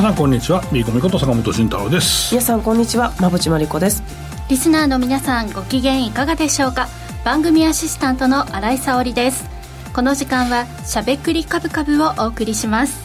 [0.00, 0.62] 皆さんこんにちは。
[0.72, 2.32] ビーコミこと坂本慎太郎です。
[2.32, 3.12] 皆さんこんにちは。
[3.18, 4.02] 馬淵真理子です。
[4.48, 6.88] リスナーの皆さんご機嫌いかがでしょうか？
[7.22, 9.44] 番組アシスタントの新井沙織です。
[9.92, 12.98] この時間はしゃべくりカブカブをお送りします。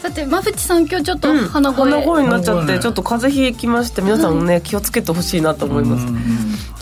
[0.00, 6.06] さて馬淵さん今日ちょっと鼻声、鼻声になっちゃってちょっと風邪ひきまして皆さんね、気をつけてほしいなと思います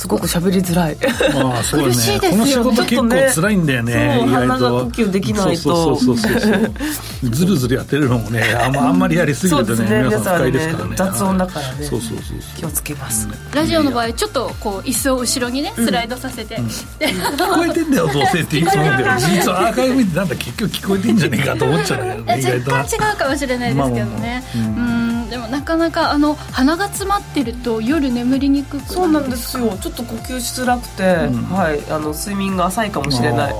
[0.04, 0.96] すごく喋りづらい。
[1.34, 1.94] ああそうだね。
[1.96, 5.62] 苦しいですよこの仕事結構辛いんだよね鼻が呼吸できないと。
[5.62, 7.30] そうそうそうそうそう。
[7.30, 9.98] ずるずるやってるのもねあんまあんまりやりすぎそうるとねですね。
[10.02, 10.94] 皆皆さん不快ですからね。
[10.94, 11.86] 雑音だからね。
[11.86, 13.26] そうそうそう気をつけます。
[13.54, 19.18] ラジオの場合ちょっとこう椅子を後ろにねスライドさせて、で聞こえてんだよどうせって言いそうなんだよ。
[19.18, 22.76] 実はアーカイブ見てなんだ結局聞こえてんじゃねえかと思っちゃうんだけどね意外とな。
[22.76, 24.98] 若干違うかもしれないですけどね、まあまあまあ。
[24.98, 25.03] うん
[25.34, 29.76] でもなかなかあの鼻が詰まってると夜眠りにくくるそうなんですよ。
[29.78, 31.90] ちょっと呼吸しづらくて、はい。
[31.90, 33.54] あの睡眠が浅いかもしれない。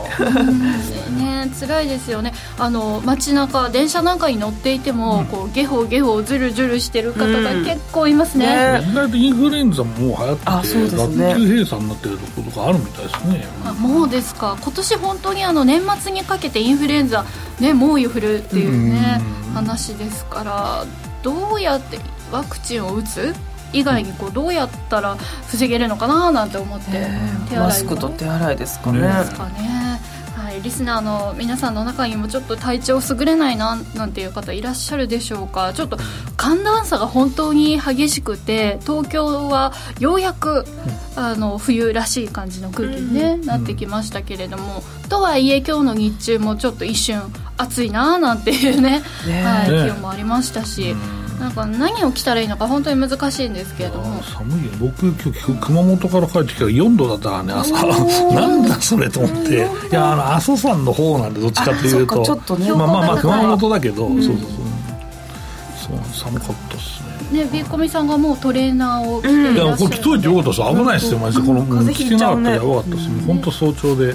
[1.19, 2.33] ね辛いですよね。
[2.61, 8.87] あの街中電車なんかに乗っていても、こうゲホゲホズルズルしてる方が結構いますね,、ね。
[8.89, 11.27] 意外とインフルエンザももう流行っててあそうですね。
[11.27, 13.49] 学級閉鎖になってるところとかあるみたいですね。
[13.65, 14.57] あもうですか。
[14.63, 17.25] 今年本当にあの年末にかけてインフルエンザ
[17.59, 19.55] ね猛威を振るっていうねうん。
[19.55, 20.85] 話ですから
[21.25, 21.99] どうやって
[22.31, 23.35] ワクチンを打つ？
[23.73, 25.17] 以外にこうどうやったら
[25.49, 26.93] 防げるのかななんて思って、
[27.49, 27.61] 手洗いを。
[27.65, 29.01] マスクと手洗いですかね。
[29.01, 29.84] ねですかね、はい、
[30.65, 35.75] リスナーの皆さんの中にもちょっと体調優れないななんていう方いらっしゃるでしょうか。
[35.75, 35.99] ちょっと
[36.39, 40.65] 寒暖差が本当に激しくて東京はようやく、
[41.17, 44.83] あの冬らしい感じの空気に、ねなってきましたけれども。
[45.11, 47.21] とはいえ今日の日中もちょっと一瞬
[47.59, 49.03] 暑いななんていうね。
[49.27, 50.97] ねはい、ね気温もありましたし、
[51.39, 54.23] なんか何を着たらいいのか本当に難しいんですけれども。
[54.23, 54.71] 寒いよ。
[54.79, 57.73] 僕今日熊本から帰ってきたら4度だったからね朝。
[58.35, 59.57] なんだそれと思って。
[59.57, 59.59] い
[59.93, 62.23] やあの阿蘇山の方なんでどっちかっていうと。
[62.23, 62.73] あそっかちょっとね。
[62.73, 64.47] まあまあまあ熊本だけど、そうそうそう。
[65.77, 67.45] そう寒かったっすね。
[67.45, 70.63] ねビーコミさんがもうトレーナーを着ていいやらっしゃるこれ着といてよかったです。
[70.63, 71.47] 危ないですよマジで。
[71.47, 73.27] この着てなかったらやばかったです。
[73.27, 74.15] 本当早朝で、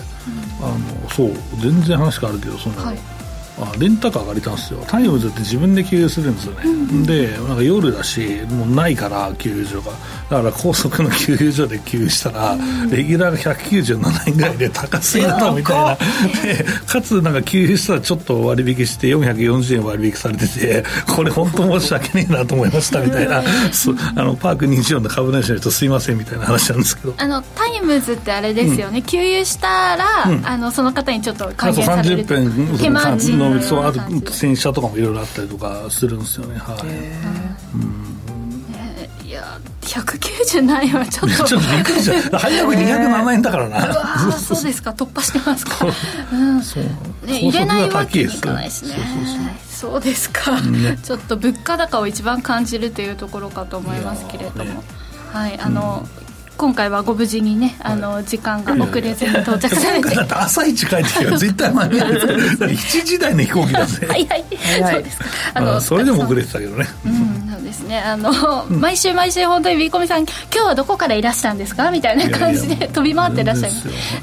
[0.61, 1.33] あのそう。
[1.61, 3.18] 全然話変わるけどその、はい
[3.61, 4.83] あレンタカー借りたんですよ。
[4.87, 9.91] タイムズって自分で給油するんですよね、でなんか夜だしもうないから給油所が。
[10.29, 12.55] だから高速の給油所で給油したら、
[12.91, 15.97] レギュラーが197円ぐらいで高すぎだなみたいな。
[16.43, 20.83] でかつなんか給油したらちょっと割引して440円割引されてて
[21.15, 23.41] これ本当申し訳ねえなと思いましたみたいな、
[24.15, 27.13] あのパーク24の株主の人すいませんみたいな話なんですけど。
[27.17, 36.57] あのタイムズってあれですよね、給油したら、あのその方にちょっと還元される30分手間賃うなそうあと洗車とかもいろいろあったりとかするんですよね。
[36.57, 36.89] はい。
[39.27, 41.69] いや197円はちょっとちょっと。
[41.69, 43.85] びっくりした早く207円だからな。
[43.85, 44.91] うわーそうですか。
[44.91, 45.85] 突破してますか、
[46.31, 46.35] う。
[46.35, 46.61] ん。
[46.61, 46.83] そう。
[47.27, 48.89] ね、入れないわけにいかないですし。
[48.89, 48.95] ね
[49.69, 50.57] そうですか、
[51.03, 54.81] ちょっと物価高を一番感じるというところかと思いますけれども、ね。
[55.31, 56.05] はいあの、
[56.59, 60.13] 今回はご無事にねあの時間が遅れずに到着されて。
[60.13, 64.05] だって朝一帰ってきたら絶対間に合うだって7時台の飛行機だぜ。
[64.05, 64.25] はい。
[64.27, 64.43] はい。
[64.91, 65.25] そうですか。
[65.53, 66.85] あのそれでも遅れてたけどね。
[67.05, 67.99] うん、そうですね。
[67.99, 71.91] あの、毎週毎週本当にビーコミさん今日はどこからいらしたんですか？
[71.91, 73.71] みたいな感じで飛び回ってらっしゃい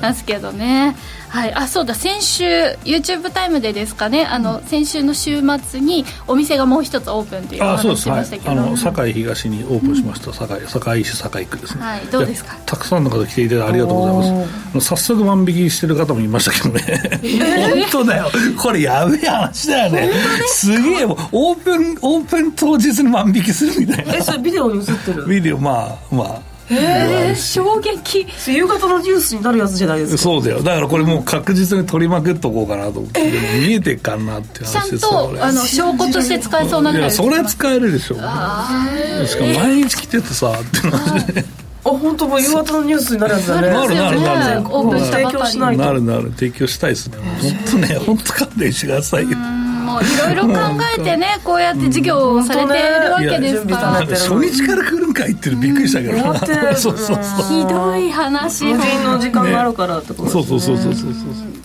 [0.00, 0.24] ます。
[0.24, 0.96] けどね。
[1.28, 1.54] はい。
[1.54, 1.94] あそうだ。
[1.94, 2.44] 先週
[2.84, 4.24] YouTube タイムでですかね？
[4.26, 10.32] あの、先週の週末にお店がもう一つオープンというおあそう話しましたけど、あの堺東にオープンしました。
[10.32, 11.82] 堺堺市堺区ですね。
[11.82, 12.00] はい。
[12.06, 12.56] どうですか？
[12.64, 14.32] たくさんの方来ていただいてありがとうござい
[14.74, 14.86] ます。
[14.88, 17.20] 早速万引きしてる方もいましたけどね。
[17.90, 18.30] 本当だよ。
[18.62, 20.10] これやべえ話だよね。
[20.46, 21.04] すげえ。
[21.04, 24.16] オープンオープン当日に万引きするみたいな。
[24.16, 25.26] えそれビデオに映ってる？
[25.26, 26.42] ビデオまあまあ。
[26.68, 28.26] えー、衝撃。
[28.50, 30.18] 夕方のニュースになるやつじゃないですか。
[30.18, 30.64] そうだよ。
[30.64, 38.16] だからこれもう確実に取りまくっとこうかなと思って、でも見えてっかんなっていうちゃん話ですよこれとあの証拠として使えそうなぐらいそれは使えるでしょ。
[38.16, 41.44] しかも毎日来ててさって話で。
[41.84, 43.68] あ本当もう夕方のニュースになるやつだね。
[43.68, 44.60] なるなるなる。
[44.62, 46.32] オープンしたば提供しないとなるなる。
[46.32, 47.18] 提供したいですね。
[47.18, 49.38] 本当ね本当勘弁してくださいよ
[49.86, 50.54] もういろいろ考
[50.98, 56.76] えてねこうやって授業をされているわけですから、なんか初日から来るんかいってびっくりしたけど終わってる。
[56.76, 58.64] そうそうそうひどい話。
[58.64, 61.12] 無人の時間があるからってことそうそうそうそうそう。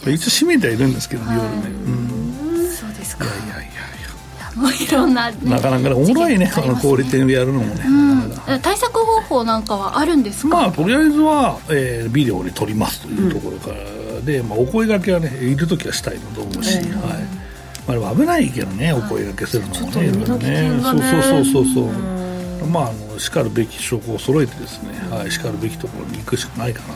[0.04, 1.50] そう一応閉めてはいるんですけどね夜ね。
[1.88, 2.72] うん。
[2.72, 3.26] そうですか。
[3.26, 4.52] いやいやいや。
[4.54, 5.50] いもういろんな、ね、や。
[5.52, 7.76] なかなかねおもろいねあの小売店でやるのもね。
[7.76, 8.60] なかなか。
[8.60, 17.41] 対策方法なんかはあるんですか、まあとりあえずは、えービデオで撮りますというところからで、まあ、お声掛けはねいる時はしたいのと思うし、はい
[18.00, 20.82] まあ、危ないけどねお声掛けするのもねいろいろね。
[20.82, 22.68] そうそうそうそうそう。
[22.68, 26.94] まああのしかるべき証拠を揃えてですね、はい、しかるべきところに行くしかないかな。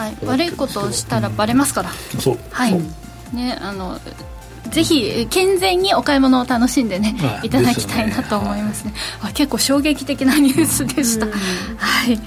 [0.00, 1.90] はい、悪いことをしたらバレますから。
[2.20, 2.38] そう。
[2.50, 2.80] はい。
[3.32, 3.98] ねあの
[4.70, 11.32] ぜひ健全にお買い物を楽しんでね、はい、いただきたいなと思いますね、はい、結構衝撃的なニュースでした、は
[12.10, 12.18] い。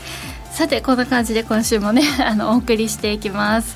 [0.51, 3.75] さてこんな感じで今週もねあのお送りしていきます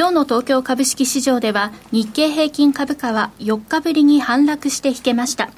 [0.00, 5.50] 今日の東京株式市場では日経平均株価は4日ぶりに反落して引けました。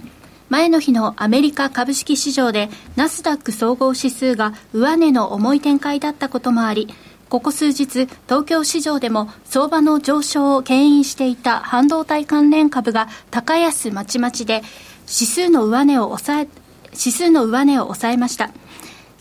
[0.49, 6.89] 前の日のアメリカ株式市場でナスダック総合指数が上値の重い展開だったこともあり、
[7.29, 14.63] ここ数日、東京市場でも相場の上昇を牽引していた半導体関連株が高安まちまちで、
[15.03, 16.49] 指数の上値を抑え、
[16.87, 18.51] 指数の上値を抑えました。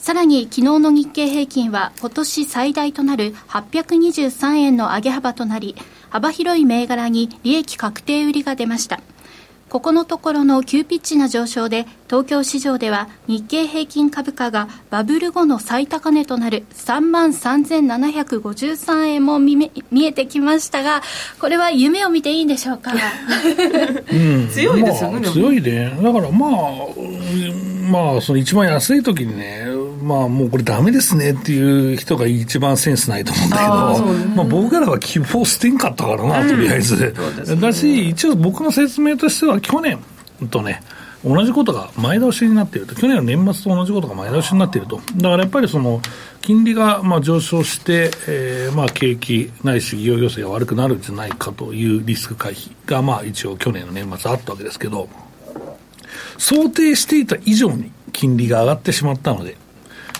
[0.01, 5.75] さらに昨日の日経平均は今年最大となる823円の上げ幅となり、
[6.09, 8.99] 幅広い銘柄に利益確定売りが出ました。
[9.69, 21.01] ここのところの急ピッチな上昇で、東京市場では日経平均株価がバブル後の最高値となる3万3753円も見見えてきましたが、
[21.39, 22.91] これは夢を見ていいんでしょうか？
[22.91, 25.89] うん、強いですよね、まあ、強いね。
[26.03, 26.51] だからまあ、
[27.89, 29.67] まあ、その一番安い時にね、
[30.03, 37.15] まあ、もうこれだめですねっていう人が一番センスないと思うんだけど、ね、まあ、僕らは希望捨てんかったからな、とりあえず。
[37.47, 39.97] うん、だし、一応僕の説明としては、去年
[40.49, 40.83] とね、
[41.23, 46.01] 同じことが前倒しになっていると、去年の年末と同じことが前倒しになっていると、だからやっぱりその
[46.41, 55.07] 金利がまあ上昇して、えー、まあ景気ないし企業業績が悪くなるんじゃないかというリスク回避がまあ一応去年の年末あったわけですけど、
[56.37, 59.57] 想定していた以上に金利が上がってしまったので、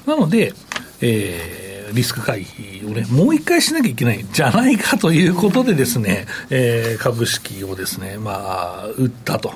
[0.06, 0.54] なので、
[1.02, 9.54] えー、リスク回避をね、もう一回しなきゃいけないんじゃないかということでですね、えー、株式をですね、まあ、売ったと。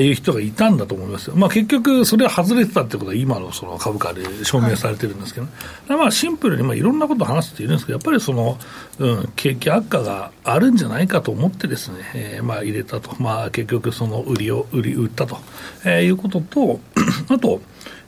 [0.00, 1.36] いう人がいたんだと思いますよ。
[1.36, 5.52] まあ結局、それは外れてたってことは今のその株価で証明されてるんですけど、ね、
[5.88, 8.58] はい、まあシンプルにまあいろんなことを話すっているんですけど、やっぱりその、
[8.98, 13.14] うん、景気悪化があるんじゃないかと思ってですね、えー、まあ入れたと。
[13.20, 15.38] まあ結局その売りを、売り、売ったと、
[15.84, 16.80] えー、いうことと、
[17.28, 17.60] あと、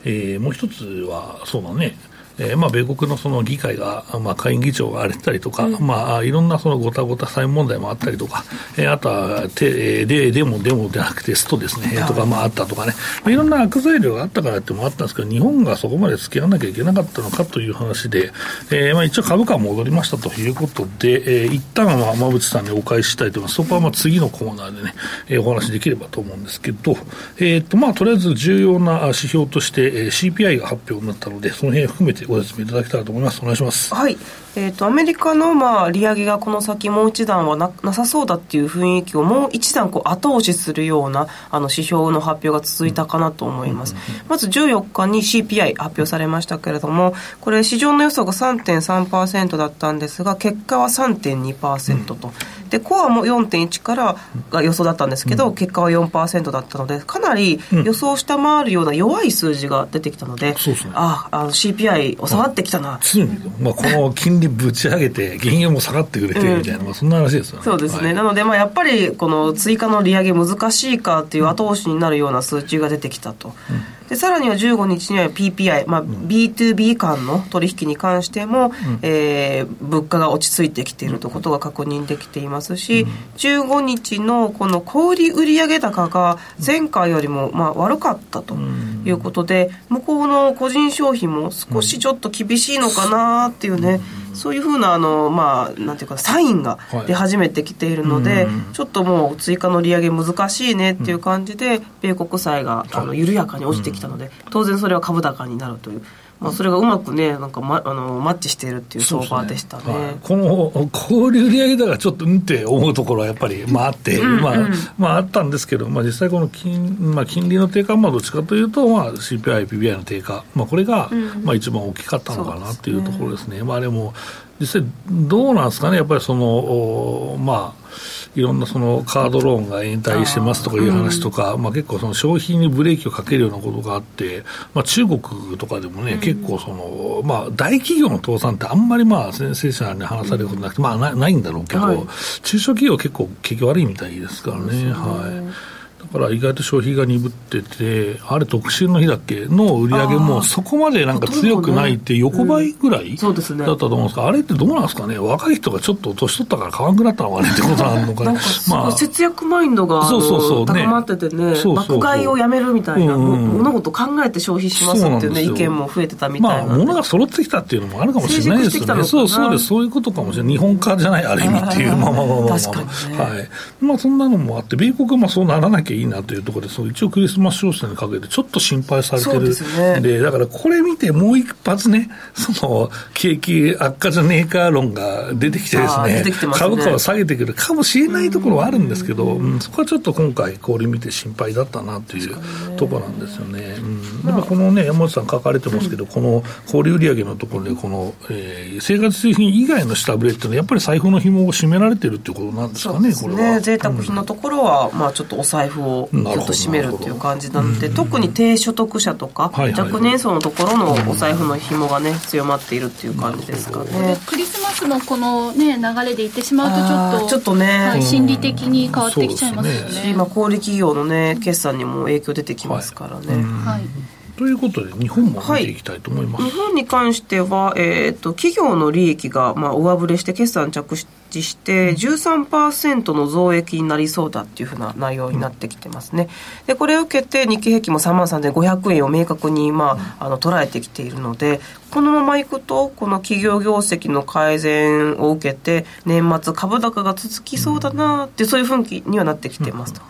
[0.05, 1.97] えー、もう一つは、そうだね、
[2.39, 8.45] えーまあ、米国のその議会が、まあ、下院議長が荒れてたりとか、うん、まあ、いろんなそのごたごた債務問題もあったりとか、
[8.77, 12.93] えー、あとはてででもでもでなくてストですね、とかまああったとかね、
[13.23, 18.33] まあ、いろんな悪材料があったからってもあったんですけど、日本がそこまで付き合わなきゃいけなかったのかという話で、
[18.71, 23.55] えーまあ、一応株価は戻りましたということで、えー、一旦は馬渕さんにお返ししたいと思います。
[23.55, 24.95] そこはまあ次のコーナーでね、
[25.29, 26.97] えー、お話できればと思うんですけど、
[27.39, 33.41] えーとまあ、とりあえず重要な指標として、えー、CPI が発表になったので、その辺含めてご説明いただきたいと思います。
[33.41, 33.95] お願いします。
[33.95, 34.17] はい。
[34.57, 43.95] えーと、アメリカの、まあ、利上げがこの先もう一段はななさそうだっていう雰囲気をもう一段こう後押しするようなあの指標の発表が続いたかなと思います、
[44.29, 52.35] まず14日に CPI 発表されましたけれどもこれ市場の予想が3.3%だったんですが結果は3.2%と、うん、
[52.71, 54.17] でコアも4.1から
[54.51, 60.55] が予想だったんですけど、うん、結果は4%だったのでかなり予想を下回るような弱い数字が出てきたので、うん、
[60.95, 67.65] ああの CPI 収まってきたな、常に、まあ、この金利にぶち上げて、原油も下がってくれてみたいな、うん、まあ、そんな話ですよね。
[67.65, 73.55] そうですね、はい、なので、まあ、やっぱりこの追加の利上げ難しいかっていう後押しになるような数値が出てきたと。
[73.71, 78.73] うんでさらには15日には PPI、まあ、B2B 間の取引に関しても、うん、
[79.03, 106.03] えー、物価が落ち着いてきているということが確認できていますし、うん、15日のこの小売売上高が前回よりもまあ悪かったということで、向こうの個人消費も少しちょっと厳しいのかなっていうね、うんそういうふうなあの、まあ、なんていうかサインが出始めてきているので、はい、ちょっともう追加の利上げ難しいねっていう感じで、米国債があの緩やかに落ちてきたので、当然それは株高になるという。
[106.41, 114.57] まあ、それがうまくねなんか、ま、あのマッチしているっていう相場でしたね、ねはい、この小売売上高がちょっとうんって思うところはやっぱり、まあ、あって、まあ
[114.99, 121.11] まあ、あったんですけど、まあ、実際この金,、まあ、金利の低下はどっちかというと、まあ、CPI、PBI の低下、まあ、これが、
[121.43, 123.47] まあ、一番大きかったのかなっていうところですね。
[123.47, 123.63] すね。
[123.63, 124.13] まあ、でも
[124.61, 125.97] 実際どうなんですかね。
[125.97, 127.86] やっぱりそのまあ
[128.35, 135.21] いろんなそのカードローンが延滞してますとかいう話とか、まあ、結構その消費にブレーキをかけるようなことがあって、まあ、中国
[135.59, 142.07] とかでもね、結構その、まあ、大企業の倒産ってあんまりまあ先生者に話されることなくて、まあな、ないんだろうけど、
[142.43, 144.91] 中小企業結構景気悪いみたいですからね。
[144.93, 145.76] はい
[146.13, 149.47] だから意外と消費が鈍ってて、あれ、特集の日だっけ？
[149.47, 158.39] の売り上げもそこまでなんか強くないって、横ばいぐらい、だったと思うんですか、あれってどうなんですかね、若い人がちょっと年取ったから買わなくなったのかね ってことなのかね。
[158.69, 166.67] まあ、節約マインドがそうそうそう、高まっててね、爆買いをやめるみたいな、物事考えて消費しますっていうね、意見も増えてたみたいな。
[166.67, 169.05] まあ、物が揃ってきたっていうのもあるかもしれないですよね。
[169.05, 170.53] そうそうです、そういうことかもしれない。
[170.53, 173.49] 日本化じゃない、ある意味っていう、まあまあまあまあ、はい。
[173.81, 176.77] まあ、そんなのもあって、米国はまあそうならなきゃいいなというところです。
[176.77, 179.55] そう一応クリスマス商戦にかけてちょっと心配されてる
[180.03, 186.33] で、ね、だからこれ見てもう一発ね、 その景気悪化じゃねえか論が出てきてですね、ね。
[186.53, 192.37] 株価を下げてくるかもしれないところはあるんですけど、うん、そこはちょっと今回、氷見て心配だったなという
[192.77, 193.77] ところなんですよね。
[193.79, 203.61] うん、でもこのね、山本さん書かれてますけど、この小売売上のところで、この、えー、生活必需品以外の下振れっていうのは、やっぱり財布の紐を締められてるっていうことなんですかね、これは。
[203.61, 214.17] 贅沢品のところは、まあちょっとお財布をぎゅっと締めるっていう感じなので、特に低所得者とか、若年層のところのお財布の紐がね、強まっているっていう感じですかね。
[214.27, 220.11] クリスマスのこのね、流れでいってしまうと、ちょっと、ちょっとね、はい、心理的に変わってきちゃいますよね。
[220.11, 223.43] 今、小売企業のね、決算にも影響出てきますからね。
[223.65, 225.77] はいということで、日本も見てい。
[225.77, 230.97] きたいと思います、はい、日本に関しては、えーと、企業の利益が、まあ、上振れして、決算着
[231.31, 236.29] 地して13%の増益になりそうだっていうふうな内容になってきてますね。
[236.67, 250.03] でこれを受けて日経平均も3万3500円を明確に、まあ、あの捉えてきているのでこのままいくとこの企業業績の改善を受けて年末株高が続きそうだなってそういう雰囲気にはなってきてますと。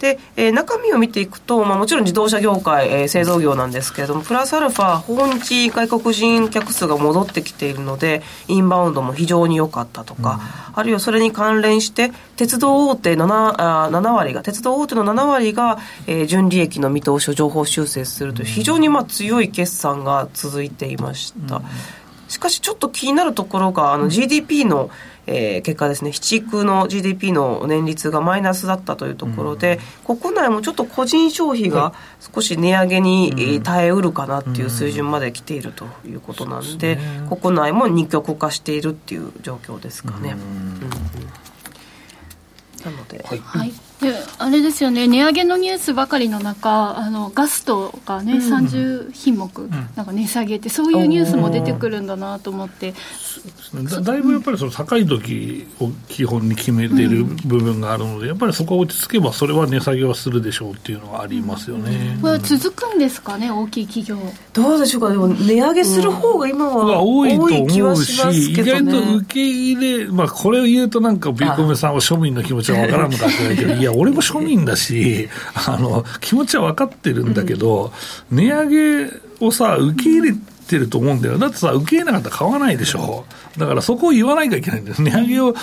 [0.00, 21.56] で、えー、中身を見ていくと、まあ、もちろん自動車業界、えー、製造業なんですけれどもプラスアルファ訪日外国人客数が戻ってきているのでインバウンドも非常に良かったとか、うん、あるいはそれに関連して鉄道大手 7, あ7割が鉄道大手の7割が、えー、純利益の見通しを情報修正するという非常にまあ強い決算が続いていました。
[21.56, 21.62] うん
[22.28, 24.90] しかしちょっと気になるところがあの GDP の、
[25.26, 31.92] えー、結果ですね、七区の GDP の年率がマイナスだったというところで、うん、国内もちょっと個人消費が
[32.34, 36.98] 少し値上げに耐えうるかなっていう水準まで来ているということなんで、
[37.30, 40.32] うん、国内も二極化しているっていう状況ですかね。
[40.32, 40.80] うん。
[42.84, 43.72] なので、はい、はい、
[44.12, 52.94] であれですよね値上げのニュースばかりの中あのガストがね、うん、30品目なんか値下げってそういうニュースも出てくるんだなと思って、
[53.74, 64.16] だだいぶやっぱりその高い時を基本に決めている部分があるので、うん、やっぱりそこは落ち着けばそれは値下げはするでしょうっていうのはありますよね、これは続くんですかね大きい企業。
[64.52, 65.10] どうでしょうか。
[65.10, 75.28] でも値上げする方が今は多いと思うし、ね、意外と受け入れまあこれを言うとなんかビーコメさんは庶民の気持ちは分からんのかってないけどいや 俺も庶民だし
[75.66, 77.92] あの気持ちは分かってるんだけど、
[78.30, 79.10] うん、値上げ
[79.40, 80.34] をさ受け入れ
[80.66, 81.38] てると思うんだよ。
[81.38, 83.24] だってさ、受け入れなかったら買わないでしょ。
[83.56, 85.02] だからそこを言わないといけないんです。
[85.02, 85.54] 値上げを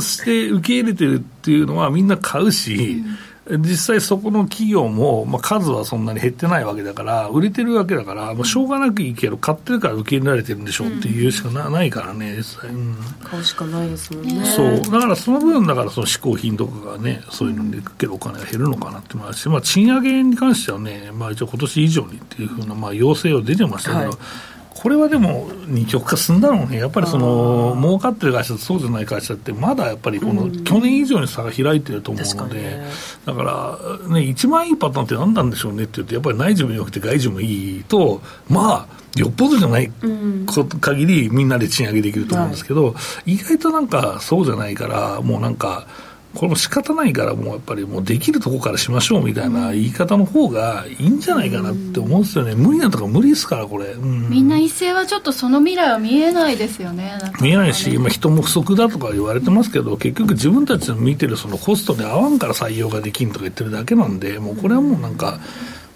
[0.00, 14.44] して受け入れてるっていうのはみんな買うし、うん実際そこの企業も、まあ、数はそんなに減ってないわけだから、売れてるわけだから、もうしょうがなくいいけど、買ってるから受け入れられてるんでしょうっていうしかな,、ないからね、実際、うん、買うしかないですもんね。
[14.44, 24.18] そう、だからその分、だからその嗜好品とかがね、そういうのにかけるお金が減るのかなって思うし、まあ、賃上げに関してはね、まあ、一応今年以上にっていうふうな、まあ、要請は出てましたけど、はい
[24.82, 32.84] これはでも二極化すんだろうね、やっぱりその儲かってる会社とそうじゃない会社って、まだやっぱりこの去年以上に差が開いてると思うので、ね、
[33.24, 38.20] だから、ね、一番いいパターンって何なんでしょうねって言って、やっぱり内需もよくて外需もいいと、
[38.50, 39.92] まあ、よっぽどじゃない
[40.80, 45.86] 限り、みんなで賃上げできると思うんですけど、はい、意外となんかそうじゃないから、もうなんか。
[46.34, 65.38] これも仕方ないから、もうやっぱりもうできるとこからしましょうみたいな言い方の方がいいんじゃないかなって思うんですよね、無理なとか無理ですから、これ、うん、みんな一斉はちょっとその未来は見えないですよね、見えないし、今、人も不足だとか言われてますけど、結局、自分たちの見てるそのコストで合わんから採用ができんとか言ってるだけなんで、もうこれはもうなんか、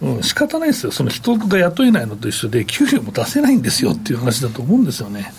[0.02, 5.32] うん、仕方ないですよ、その人が雇えないのと一緒で、給料も出せないんですよっていう話だと思うんですよね。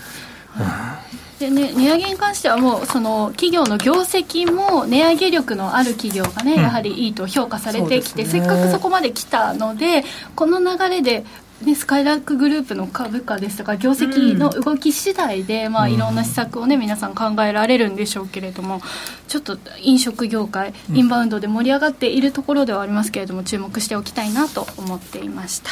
[1.40, 10.04] でね、値上げに関してはもうその企業の業績も値上げ力のある企業がね、やはりいいと評価されてきて、せっかくそこまで来たので
[10.36, 11.26] この流れで
[11.62, 18.80] ね、スカイラックグループの株価ですとか業績の動き次第で、まあ、いろんな施策をね皆さん考えられるんでしょうけれども
[19.28, 25.72] ちょっと飲食業界インバウンドで盛り上がっているところではありますけれども注目しておきたいなと思っていました。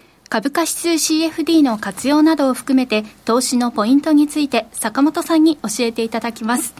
[0.31, 6.73] 株価指数 CFD の活用などを含めて投資のポイントについて坂本さんに教えていただきます。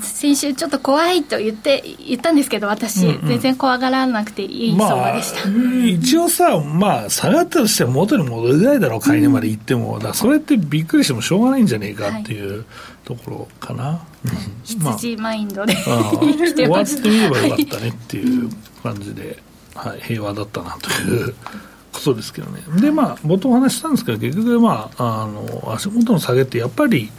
[0.00, 12.64] 先週ちょっと怖いと言って言ったんですけど私、うんうん、全然怖がらなくていい相場でした、まあ、一応さまあ下がったとしても元に戻るぐらいだろう買い値まで行っても、うん、だそれってびっくりしてもしょうがないんじゃねえかっていう
[13.04, 13.98] ところかな、はい、
[14.64, 16.02] 羊マインドで、まあ、
[16.54, 18.50] 終わってみればよかったねっていう
[18.82, 19.42] 感じで、
[19.74, 21.34] はい、平和だったなという
[21.92, 22.62] ことですけどね。
[22.80, 27.10] でまあ冒頭お話したんですけど結局まああの足元の下げってやっぱり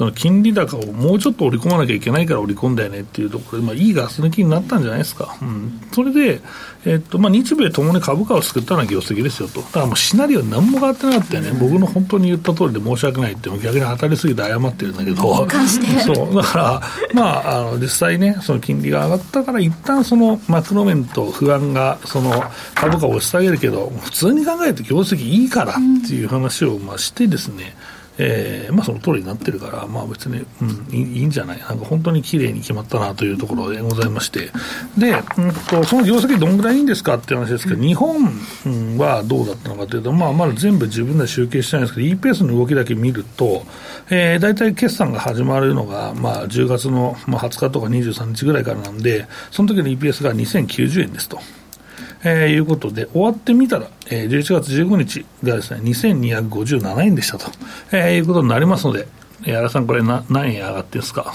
[0.00, 6.40] その金利高をもうちょっと織り込まなきゃいけないから織り込んだよねっていうところで、まあ、いいガス抜きになったんじゃないですか、うん、それで、
[6.86, 15.46] えっとまあ、日米ともに株価を救ったのは業績ですよと、だからもうシナリオ何も変わってなかったよね、僕の本当に言った通りで申し訳ないって、逆に当たりすぎて謝ってるんだけど、
[16.00, 16.34] そう。
[16.34, 22.42] だから、まあ、あの実際ね、その金利が上がったから、一旦そのマクロ面と不安がその
[22.74, 25.74] 株価を押し下げるけど、普通に考えて業績いいからっ
[26.08, 27.76] ていう話をまあしてですね、
[28.22, 34.50] えーまあ、その通りになってるから、まあ、別に、うん、いいいいんじゃない、なんか本当に綺麗に決まったなというところでございまして、
[34.98, 43.64] で、うんと、その業績どんぐらいいいんですかっていう話ですけど、日本はどうだったのかというと、まあ、まだ全部自分で集計してないんですけど、EPS の動きだけ見ると、
[44.10, 51.40] えー、大体決算が始まるのが、まあ、10月の、まあ、20日とか23日ぐらいからなんで、その時の EPS が2090円ですと。
[52.22, 57.50] えー、いうことで、終わってみたら、えー、11月15日がですね、2257円でしたと、
[57.92, 59.08] えー、いうことになりますので、
[59.44, 61.32] 矢原さん、これな、何円上がってんですか？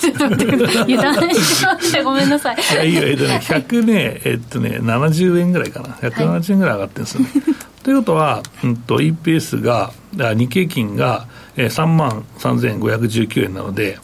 [0.00, 0.82] ちょっと待ってください。
[0.94, 1.64] 油断し
[1.96, 2.56] まごめんなさい。
[2.56, 5.88] いや、いいよ、えっとね、100ね、えっとね、70円ぐらいかな。
[5.94, 7.30] 170円ぐらい上がってるんですよね。
[7.34, 13.98] はい、ということは、うんと、EPS が、日経金が、えー、3万3519円なので、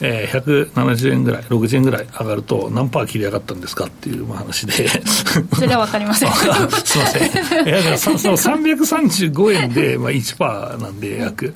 [0.00, 4.88] えー、170円ぐらい、60円ぐらい上がると、何パー切り上がったんですかっていう話で。
[5.54, 6.32] それは分かりません。
[6.32, 11.54] すみません、いや その335円で、まあ、1パーなんで、約、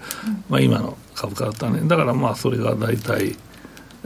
[0.48, 3.36] まあ、今の株価だったね、だからまあ、それが大体。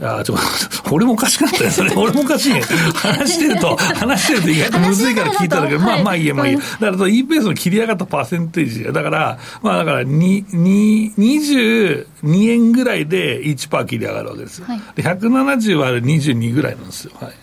[0.01, 0.37] あちょっ
[0.83, 1.93] と、俺もおかしかったですね。
[1.95, 2.61] 俺もおかしいね。
[2.95, 6.59] 話してると、話してると意外とむずいから聞いたんだけど、まあまあいいや、まあいいや。
[6.79, 14.65] だから、E ペースの切り上がったパーセンテージだから、まあだから、2、2、22円ぐらいで1パー切り上がるわけですよ。
[14.67, 17.11] はい、で、170は22ぐらいなんですよ。
[17.19, 17.33] はい。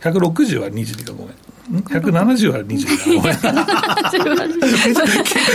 [0.00, 1.34] 160は22か、ごめん。
[1.70, 3.12] 170は20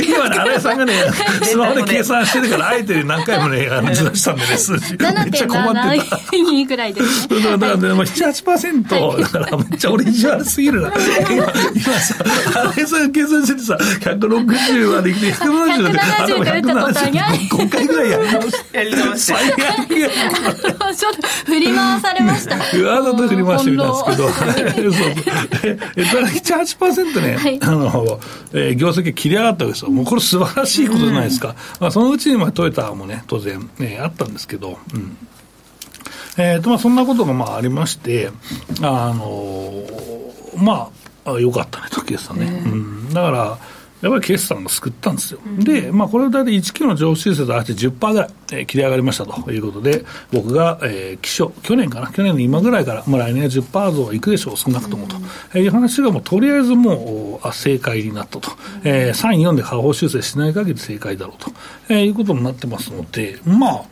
[0.05, 0.93] 今ね、新井さんがね、
[1.41, 4.95] スマホで計算してるから、あえて何回もね、ずらしたんでね、数字。
[4.95, 6.15] めっちゃ困ってた。
[6.17, 7.41] 7.72ぐらいです、ね。
[7.41, 10.91] だから、ね、まあ、7、8%、だからめっちゃ俺意地悪すぎるな。
[11.31, 12.15] 今、今さ、
[12.75, 18.77] 新井さんが計算しててさ、160はできて、170まで、あ、でも170、5回ぐらいやり直して。
[18.77, 19.33] やり直して。
[19.33, 19.57] 最悪
[20.95, 22.55] ちょっと振り回されました。
[22.55, 28.19] わざと振り回してみたんですけど、 それ7、8%ね、はい、あの、
[28.53, 29.91] えー、業績切り上がったわけですよ。
[29.91, 31.49] もうこれ素晴らしいことじゃないですか。
[31.49, 35.17] うん、まあ、そのうちに、まあ、トヨタもね、当然、ね、あったんですけど、うん。
[36.37, 38.31] えー、と、まあ、そんなことが、まあ、ありまして、
[38.81, 40.89] あのー、ま
[41.25, 42.45] あ、よかったねと、決算ね。
[42.65, 43.13] うん。
[43.13, 43.57] だから、
[44.03, 45.39] やっぱり決算が救ったんですよ。
[45.45, 55.15] うん、で、まあ、これを大体1期の上昇数と合わせて10%ぐらい、えー、切り上がりましたということで、僕が、えー、期初、去年かな、去年の今ぐらいから、まあ、来年は10%増はいくでしょう、少なくともと、
[55.55, 61.51] うん、いう話がもうとりあえずもうあ正解になったと、うん、えー、3、4で下方修正しない限り正解だろうと、
[61.87, 63.83] えー、いうことになってますので、まあ、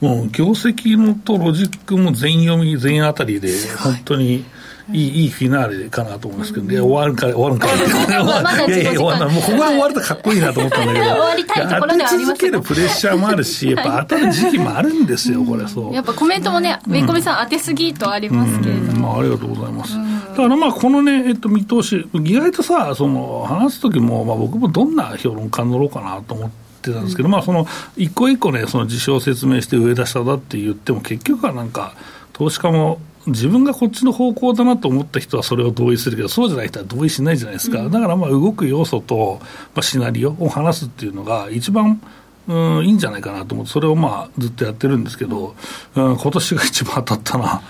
[0.00, 4.44] もう業績のとロジックも全読み、全当たりで、本当に。
[4.92, 11.04] いいいいフィナーレかなと思いますけど、ね、終わるか終わるんかいいやいや終わるもうここで終わるとかっこいいなと思ったんだけど。
[11.04, 12.60] 終わりたいところではありますけど。
[12.62, 15.94] プレッシャーもあるしやっぱ当たる時期もあるんですよ、これそう。
[15.94, 31.94] やっぱコメントもねめいこみさん当てすぎとありますけれども、あ、りがとうございます、だからまあこのね、えっと、見通し意外とさその話す時も、まあ、僕もどんな評論家乗ろうかなと思ってってたんですけど、まあ、その一個一個ね、その事象を説明して、上田下だって言っても、結局はなんか、
[32.32, 39.38] 投資家も自分がこっちの方向だなと思った人はそれを同意するけど、そうじゃない人は同意しないじゃないですか、うん、だからまあ動く要素と、
[39.74, 42.00] まあ、シナリオを話すっていうのが、一番、
[42.48, 45.54] うん、いいんじゃないかなと思って、それをまあずっとやってるんですけど、
[45.94, 47.62] うん、今年が一番当たったな。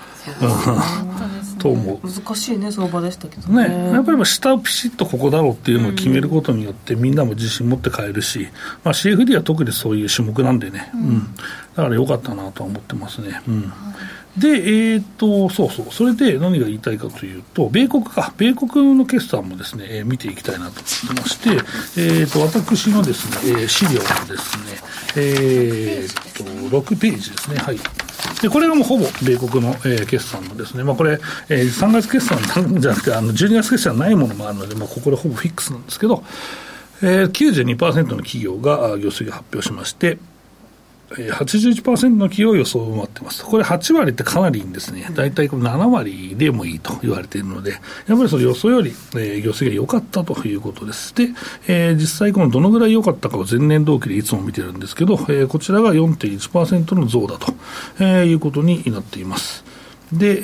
[1.58, 2.06] と思う。
[2.06, 3.68] 難しいね相場でしたけどね。
[3.68, 8.48] ねやっぱり下をピシッとここだろうっていうのを決めることによって、みんなも自信持って買えるし、
[8.84, 11.34] まあ、CFD は特にそういう種目なんでね、うん、
[11.74, 13.40] だからよかったなとは思ってますね。
[13.48, 13.72] うん。
[14.38, 21.50] で、えー、っと、そうそう、それで何が言いたいかというと、米国か、米国の決算もですね、えー、見ていきたいなと思ってまして、
[22.00, 27.78] えー、っと、私のですね、えー、資料のですね、えー、っと、6ページですね、はい。
[28.42, 32.38] で、これがもうほぼ米国の、えー、決算のですね、まあこれ、えー、3月決算
[32.80, 36.22] じゃなくて、あの、12月決算ないものもあるので、まあここでほぼフィックスなんですけど、
[37.02, 40.18] えー、92%の企業が業績を発表しまして、
[41.10, 43.44] 81%の企業予想を待ってます。
[43.44, 45.08] これ8割ってかなりいいんですね。
[45.14, 47.72] 大体7割でもいいと言われているので、
[48.06, 51.14] やっぱりその予想より、えー、業績が良かったということです。
[51.14, 51.28] で、
[51.66, 57.54] えー、実際このどのぐらい良かったかを前年同期でいつも見てるんですけど、えー、こちらが4.1%の増だと、
[58.00, 59.67] えー、いうことになっています。
[60.12, 60.42] で、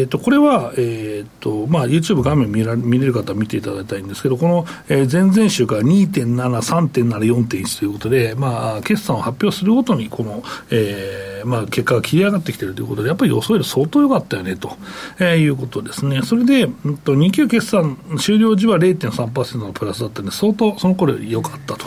[0.00, 14.76] えーと、これは、えーとまあ、YouTube 画面見ら見れる方は見ていただきたいんですけど、この、えー、前々週から2.7、3.7、4.1ということで、まあ、決算を発表するごとに、この、えーまあ、結果が切り上がってきているということで、やっぱり予想より相当良かったよねと、
[15.18, 16.22] えー、いうことですね。
[16.22, 21.86] それで、うんと、2級決算終了時は0.3%のプラスだったんで、相当その頃より良かったと、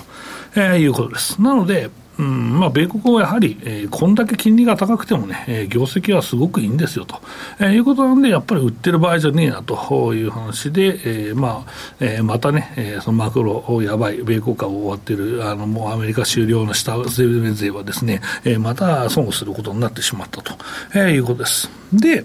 [0.55, 1.41] えー、いうことです。
[1.41, 1.89] なので、
[2.21, 7.19] うんまあ、米国はやはり、えー、こんだけ金利が高くてもね、えー、業績はすごくいいんですよと、
[7.59, 20.53] えー、いうことなんで、やっぱり売ってる場合じゃねえなという話で、えーまあえー、またね、えー、そのマクロ、やばい、米国株終わってる、あのもうアメリカ終了の下税税はですね、えー、また損をすることになってしまったと、
[20.93, 21.71] えー、いうことです。
[21.91, 22.23] で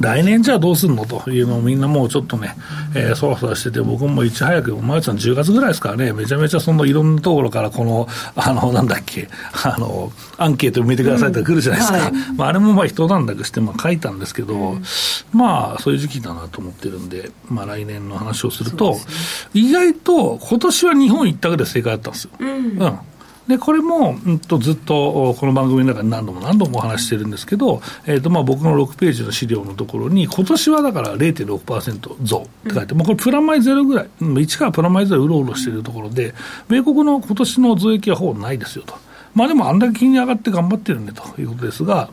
[0.00, 2.56] 来年じゃあどうするのというのをみんなもうちょっとね、
[2.94, 9.28] えー、そわそわしてて、僕もいち早く、前さん10月ぐらいですからね、めちゃめちゃそのいろんなところからこの、あの、なんだっけ、
[9.64, 11.98] あの、アンケート埋めてくださいって来るじゃないですか。
[11.98, 12.04] うん。
[12.04, 14.84] はい、まあ、あれもまあ一段落して、まあ書いたんですけど、うん、
[15.32, 19.00] まあそういう時期だなと思ってるんで、まあ来年の話をすると、ね、
[19.54, 22.30] 意外と今年は日本一択で正解だったんですよ。
[22.38, 22.98] うん、うん
[23.48, 36.34] で、これも、うんと、ずっとこの番組の中で何度も何度もお話してるんですけど、えっ、ー、と、まあ僕の6ページの資料のところに、今年はだから0.6%増って書いて、うん、まあこれプラマイゼロぐらい、1からプラマイゼロうろうろしているところで、
[36.68, 38.94] 米国の今年の増益はほぼないですよと。
[39.34, 42.08] まあでもあんだけ金利上がって頑張ってるんでということですが、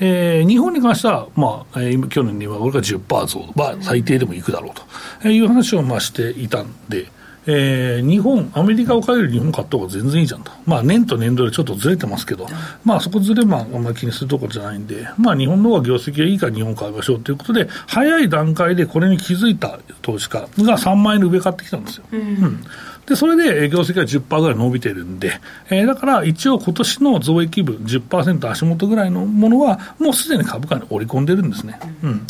[0.00, 7.06] えー、日本に関しては、まあ、えー、去年にはこれが10%増は最低でもいくだろうという話をまあしていたんで、
[7.46, 12.46] えー、日本、アメリカを買える日本買った方が全然いいじゃんと、まあ、年と年度でちょっとずれてますけど、
[12.84, 22.04] まあ、そこずれ、まあ、あんまり気にするところじゃないんで、まあ、日本の方が業績がいいから日本買いましょうということで、早い段階でこれに気づいた投資家が3万円で上買ってきたんですよ。
[22.12, 22.64] うん、うん。
[23.06, 25.32] で、それで業績が10%ぐらい伸びてるんで、
[25.68, 31.78] えー、だから一応今年の増益分10%足元ぐらいのものは、もうすでに株価に織り込んでるんですね。
[32.02, 32.26] うん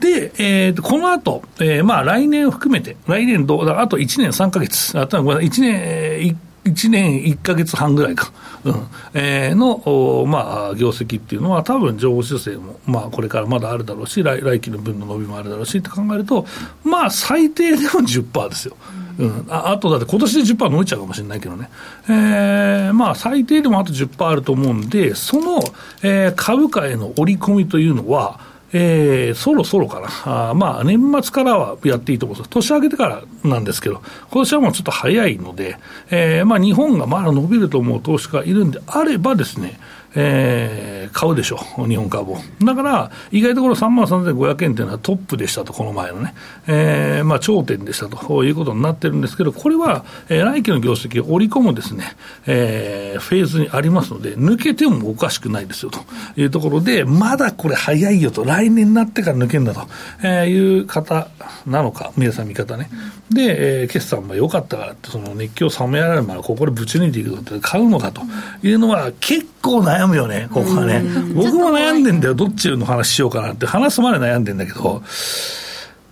[0.00, 8.32] で、えー、この後、えー、まあ来年を含めて、来年どうだ、あと1年3か月、あとは1年、1年1か月半ぐらいか、
[8.64, 8.74] うん。
[9.14, 16.44] えー、の、まあ、業績っていうのは、多分情報修正も、まあ、これからまだあるだろうし、来来期の分の伸びもあるだろうしって考えると、
[16.82, 18.76] まあ、最低でも10%ですよ。
[19.18, 21.70] うん、ああとだって今年で10%伸びちゃうかもしれないけどね、
[22.06, 25.58] えー、まあ最低でもあと10%あると思うんで、その、
[26.02, 28.40] えー、株価への織り込みというのは、
[28.72, 32.50] えー、そろそろかな、あまあ、年末からはやっていいと思うんです。
[32.50, 35.78] 年明けてからなんですけど、今年はもうちょっと早いので、
[36.10, 39.78] えーまあ、日本がまだ伸びると思う投資家がいるんであればですね、
[40.18, 42.38] えー、買うでしょう、日本株を。
[42.64, 46.34] だから、意外ところ3万3500円というのはトップでしたと、この前のね、
[46.66, 56.00] えー、まあ、頂点でしたということになってるんですけど、これは、えー、来期の業績を織り込むですね、えー、フェーズにありますので、抜けてもおかしくないですよと
[56.40, 59.86] いうところで、まだこれ早いよと、来年になってから抜けるんだと、
[60.22, 61.28] えー、いう方
[61.66, 62.88] なのか、皆さん見方ね。
[63.30, 68.22] で、えー、決算も良かったからって、その熱狂冷められるまで、ここでぶち抜いていくとって買うのかと
[68.62, 71.02] いうのは、結構悩むよね、ここはね。
[71.34, 75.02] 僕も悩んでんだよ、どっちの話しようかなって、話すまで悩んでんだけど、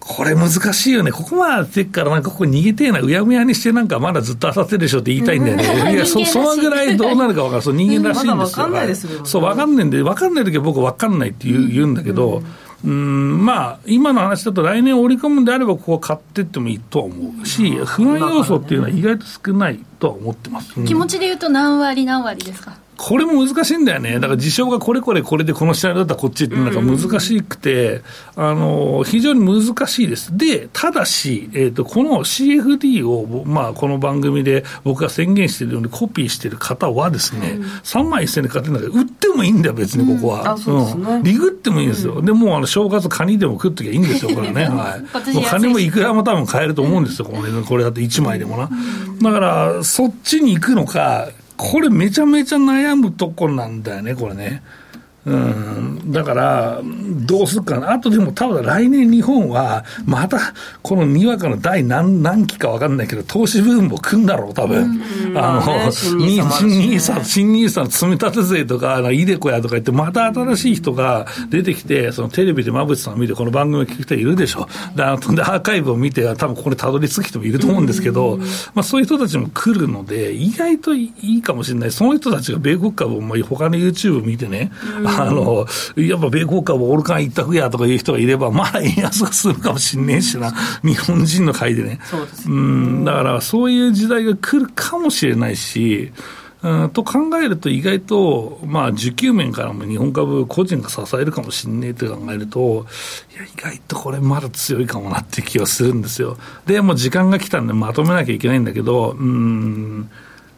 [0.00, 1.12] これ難しいよね。
[1.12, 5.94] ここまでってからなんかここ逃げてえな、うやむやにしてなんかまだずっと当たってるでしょって言いたいんだよね。
[5.94, 7.62] いや、そ、そのぐらいどうなるか分かる。
[7.62, 8.58] そう人間らしいんですよ。
[8.58, 12.42] ま、かんないですよ、そう、分かんないんで、分かんない時は僕分かんないって言う言うんだけど、
[12.84, 20.74] うんまあ、今の話だと来年織り込むんであれば、ここ買ってってもいいとは思うし、不安要素っていうのは意外と少ないとは思ってます。
[20.76, 22.74] うん気持ちで言うと何割何割ですか？
[22.96, 24.14] これも難しいんだよね。
[24.14, 28.02] だから事象がこれこれこれでこのシナリオだったらこっちってなんか難しくて、
[28.36, 30.36] あの、非常に難しいです。
[30.36, 40.54] で、ただし、えっ、と、この CFD を、まあ、この番組で僕が宣言しているようにコピーしている方はですね、3万1000円で買ってるんだけど、売ってもいいんだよ、別にここは。
[40.54, 42.20] うんリグってもいいんですよ。
[42.22, 44.64] でもう、あの、正月カニでも食っときゃいいんですよ、これはね。
[44.64, 45.04] はい。
[45.12, 48.70] 私もうカニもいくらも多分買えると思うんですよ、これこれだって1枚でもな。
[49.22, 54.62] だから、そっちに行くのか、これめちゃめちゃ悩むとこなんだよね、これね。
[55.26, 57.92] うん、だから、どうするかな。
[57.92, 60.38] あとでも、多分来年日本は、また、
[60.82, 65.00] このにわかの第何何期か分かんないけど、投資ブームも来んだろう、多分。
[65.34, 74.68] あまあねの、新新ニーサ新ニーサの積み立て税とか、あのイデコやとか言って、また新しい人が出てきて、そのテレビで馬淵さんを見て、この番組を聞く人いるでしょ。
[74.94, 78.38] で、アーカイブを見て、多分ここにたどり着く人もいると思うんですけど、
[78.74, 81.90] まあそういう人たちも来るので、意外といいかもしれない。
[81.90, 84.70] その人たちが米国株を、まあ他の YouTube 見てね、
[85.22, 92.00] あの、やっぱ米国株オルカン一択やとかいう人がいれば、まあ円安がするかもしんねえしな、日本人の会でね。
[92.04, 96.12] そうですうん、だからそういう時代が来るかもしれないし、
[96.64, 102.86] うん、と考えると意外と、まあ、需給面からも日本株個人が支えるかもしれないって考えると、
[103.34, 106.38] いや、意外とこれまだ強いかもなって気がするんですよ。
[106.64, 110.08] で、もう時間が来たんでまとめなきゃいけないんだけど、うん、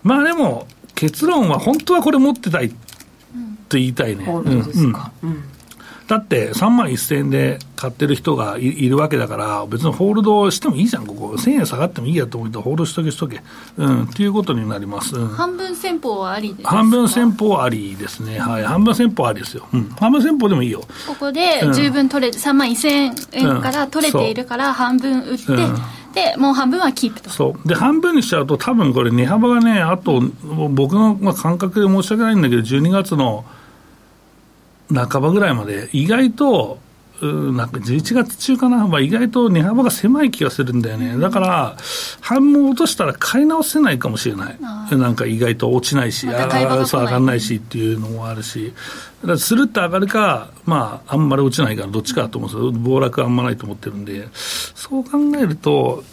[0.04, 2.70] まあでも、結論は本当はこれ持ってたい
[3.68, 4.26] と言いたいね。
[6.06, 11.30] だって3万1000円で買ってる人がいいるわけだから、別にホールドしてもいいじゃん、ここ。
[11.32, 13.42] 1000円下がってもいいやと思って、ホールドしとけしとけ。
[13.76, 15.16] うん、っていうことになります。
[15.16, 16.68] うん半分戦法はありですか？
[16.68, 18.38] 半分戦法ありですね。
[18.38, 18.64] はい。
[18.64, 19.66] 半分戦法ありですよ。
[19.72, 19.88] うん。
[19.98, 20.84] 半分戦法でもいいよ。
[21.08, 25.74] ここでうん十分取れて、3万1000円から取れているから半分売って、うん
[26.14, 27.68] でもう半分はキープとそう。
[27.68, 30.22] で、半分にしちゃうと、多分これ、値幅がね、あと、
[30.70, 33.44] 僕のまあ感覚で申し訳ないんだけど、12月の
[34.92, 36.78] 半ばぐらいまで、意外と、
[37.20, 41.16] うんなんか11月中かな、まあ、意外と値幅が狭い気がするんだよね。
[41.18, 41.76] だから、
[42.20, 44.58] 半分落としたら買い直せないかもしれない。
[44.90, 48.74] なんか意外と落ちないし、まあそう上がんないしっていうのもあるし、
[49.22, 52.82] だからスルッと上がるか、まあ、あんまり落ちないから、どっちかだと思うんですよ。
[52.82, 56.04] 暴落はあんまないと思ってるんで、そう考えると、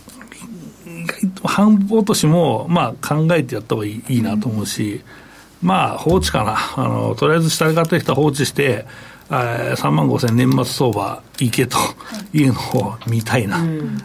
[0.85, 5.01] 意外と半分落としも、まあ、考えてやった方がいいいいなと思うし、
[5.63, 6.57] まあ、放置かな。
[6.75, 8.85] あの、とりあえず下で買った人は放置して、
[9.31, 11.77] えー3万5千年末相場行けと
[12.33, 12.43] い。
[12.43, 13.59] うのを見たいな、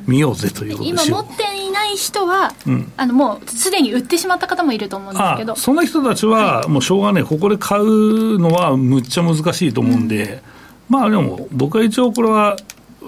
[0.06, 2.92] 見ようぜということでしょ今持っていない人は、ん。
[2.96, 5.52] あのもうすでに売ってしまった方もいると思うんですけど。
[5.54, 10.40] あその人たちはもうしょうがない、ここで買うのはむっちゃ難しいと思うんで、
[10.88, 12.56] まあでも、僕は一応これは、う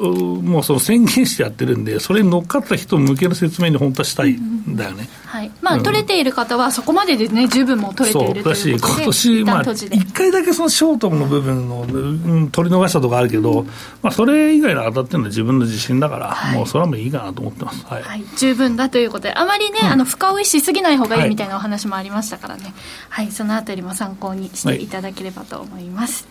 [0.08, 5.08] もうその宣言してやってるんで、それに乗っかった人向けの説明に本当はしたいんだよね。
[5.26, 5.50] はい。
[5.60, 5.82] まあうん。
[5.82, 13.64] 取れている方はそこまででね十分もう取れているとそうだし、今年、一まあ、旦閉じで、一回だけそのショートの部分の、うん取り逃したとかあるけど、
[14.02, 17.84] まあ、それ以外の当たってるのは自分の自信だから、もうそれはもういいかなと思ってます。
[17.86, 18.02] はい。
[18.02, 22.74] はい、十分だということであまりね、あの深追いしすぎない方がいいみたいなお話もありましたからね。
[23.08, 26.26] はい、そのあたりも参考にしていただければと思います、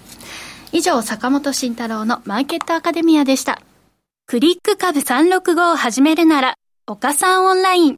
[0.72, 3.62] 以上坂本慎太郎のマーケットアカデミアでした
[4.28, 6.56] クリック株365を始めるなら
[6.88, 7.98] 岡さんオンライン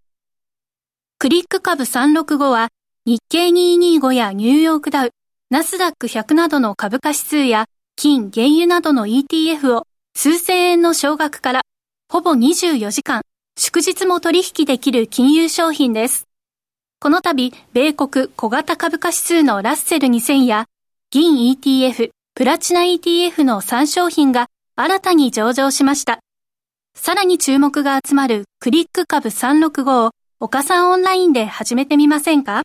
[1.20, 2.70] クリック株365は
[3.06, 5.10] 日経225やニューヨークダウ、
[5.50, 9.84] ナスダック100などの株価指数や金、原油などの ETF を
[10.16, 11.62] 数千円の少額から
[12.10, 13.24] ほぼ24時間、
[13.58, 16.28] 祝日も取引できる金融商品です。
[17.00, 20.66] この度、米国小型株価指数のラッセル2000や
[21.10, 26.22] 銀 ETF、プラチナ ETF の3商品が新たに上場しました。
[26.96, 32.64] さらに注目が集まるクリック株365を岡さんオンラインで始めてみませんか？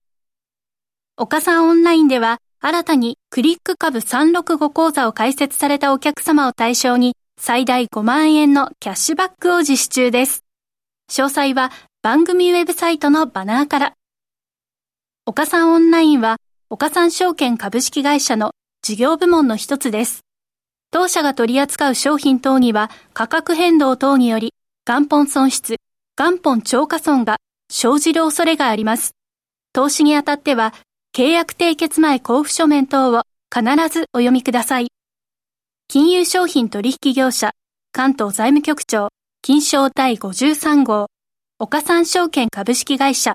[1.18, 10.42] 岡さんオンラインでは新たにクリック株365講座を開設されたお客様を対象に最大5万円のキャッシュバックを実施中です。
[11.10, 13.92] 詳細は番組ウェブサイトのバナーから。
[15.26, 16.38] 岡さんオンラインは
[16.70, 18.52] 岡さん証券株式会社の
[18.86, 20.20] 事業部門の一つです。
[20.92, 24.54] 当社が取り扱う商品等には価格変動等により
[24.86, 25.78] 元本損失、
[26.16, 29.16] 元本超過損が生じる恐れがあります。
[29.72, 30.72] 投資にあたっては
[31.12, 34.86] 契約締結前交付書面等を必ずお読みください。
[35.88, 37.54] 金融商品取引業者
[37.90, 39.08] 関東財務局長
[39.42, 41.08] 金賞第53号
[41.58, 43.34] 岡三証券株式会社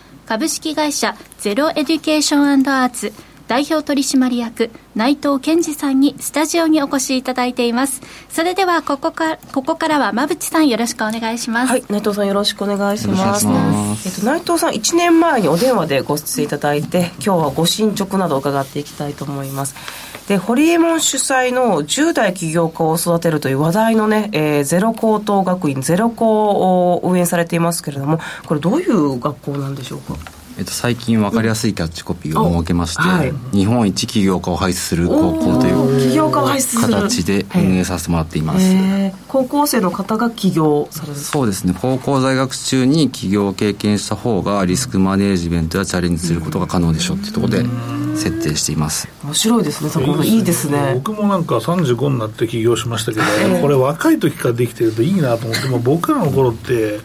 [0.31, 3.11] 株式会社ゼロエデュケーションアーツ
[3.49, 8.01] 代表取締役内藤健二さんにスタジオにお越しいただいています。
[8.29, 11.71] それではここかここからは馬淵さんよろしくお願いします。
[11.71, 13.45] はい内藤さんよろしくお願いします。
[13.45, 14.07] ます。
[14.07, 19.75] えっと、内藤さん1年前にお電話でご出演いただいて今日はご進捗などを伺っていきたいと思います
[20.31, 30.40] でホリエモン主催の10代起業家を育てるという話題のね、えーゼロ高等学院ゼロ校を運営されていますけれどもこれどういう学校なんでしょうか？
[30.61, 33.09] えっと、最近分かりやすいキャッチコピーを設けまして、うん。
[33.09, 33.33] はい。
[33.51, 36.93] 日本一起業家を輩出する高校という起業家を輩出する。
[36.93, 39.13] 形で運営させてもらっています、えー。
[39.27, 41.15] 高校生の方が起業される。
[41.15, 41.73] そうですね。
[41.81, 47.65] 高校在学中に起業を経験した方がリスクマネージメントやチャレンジすることが可能でしょうっていうところで
[48.15, 49.07] 設定しています。
[49.23, 56.99] 面白いですねそこいいですね僕もなんか35になって起業しましたけど、これ若い時からできてるといいなと思ってもう僕らの頃って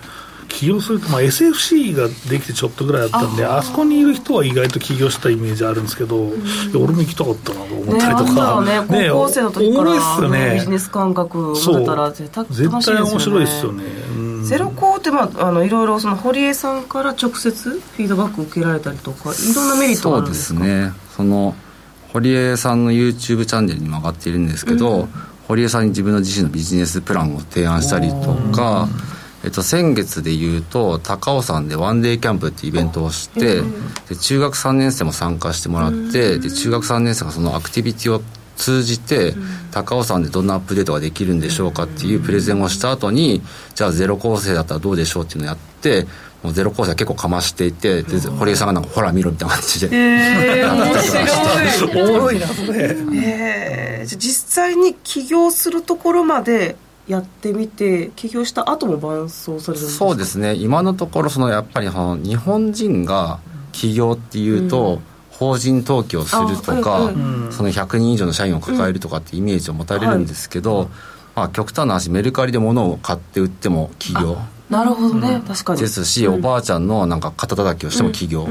[0.48, 6.34] 起業すると、まあ、SFC ができてちょっとぐらいだったんであそこにいる人は意外と起業したイメージあるんですけど、いや
[6.76, 13.84] 俺も行きたかったなと思ったりとか、ねなんだろうね高校生の時から、ねビジネス感覚を持そうったら絶対楽しい絶ですよね対面白いですよね、
[14.18, 21.56] うんゼロ校って、まあ、あのいろいろその堀江さんから直接フィードバック受けられたりとかいろんなメリットがあそうでるんですかすねその
[22.12, 25.06] 堀江さんの YouTube チャンネルにも上がっているんですけど、
[25.48, 28.88] 堀江さんに自分の自身のビジネスプランを提案したりとか、
[29.46, 33.62] えっと、先月で言うと高尾山でワンデーキャンプっていうイベントをして、
[34.08, 38.20] で中学3年生も参加してもらって、で中学3年生がそのアクティビティを
[38.56, 39.34] 通じて、
[39.70, 43.40] 高尾山でどんなアップデートができるんでしょうかっていうプレゼンをした後に
[43.76, 46.06] じゃあゼロ構成だったらどうでしょうっていうのをやって
[46.42, 50.94] もうゼロ構成は結構かましていてで堀江さんがなんかほら見ろみたいな感じで、えー、面
[51.82, 52.04] 白い。
[52.04, 52.96] おもろいなそれ。
[53.14, 60.06] えー、じゃあ実際に起業するところまでやってみて起業した後も伴走されるんですか？
[60.06, 60.54] そうですね。
[60.54, 63.38] 今のところそのやっぱりその日本人が
[63.72, 70.88] 起業っていうと、法人登記をするとか、あうんその100人以上の社員を抱えるとかってイメージを持たれるんですけど、
[71.34, 75.80] まあ、極端な話メルカリで物を買って売っても起業なるほどね、確かに。
[75.80, 78.46] ですし、おばあちゃんのなんか肩叩きをしても起業、っ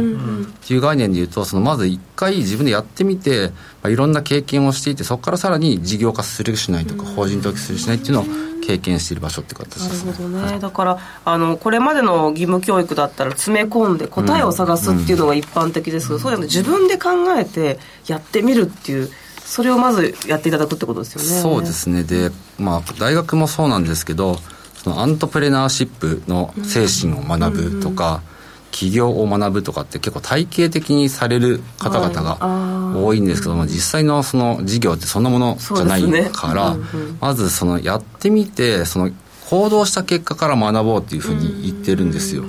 [0.66, 3.50] ていう概念でいうとそのまず一回自分でやってみて、
[3.84, 8.26] まあ、いろんな経験をしていてそこからさらに事業化するしないとか、法人登記するしないっていうのを
[8.66, 10.14] 経験している場所って形なるですね。
[10.14, 19.10] ほどね、だからあのこれまでの義務教育だったら詰め込んで答えを探すっていうのが一般的ですけど、そうじゃなくて自分で考えてやってみるっていう
[19.44, 21.28] それをまずやっていただくってことですよね。
[21.42, 22.04] そうですね。
[22.04, 24.40] で、まあ、大学もそうなんですけど
[24.86, 28.22] そのアントプレナーシップの精神を学ぶとか、
[28.70, 37.18] 起業を学ぶとかって結構体系的にされる方々が多いんですけども、実際のその事業ってそんなものじゃないから、うんうん。
[37.20, 39.10] まずそのやってみてその
[39.50, 42.44] 行動した結果から学ぼうっていうふうに言ってるんですよ。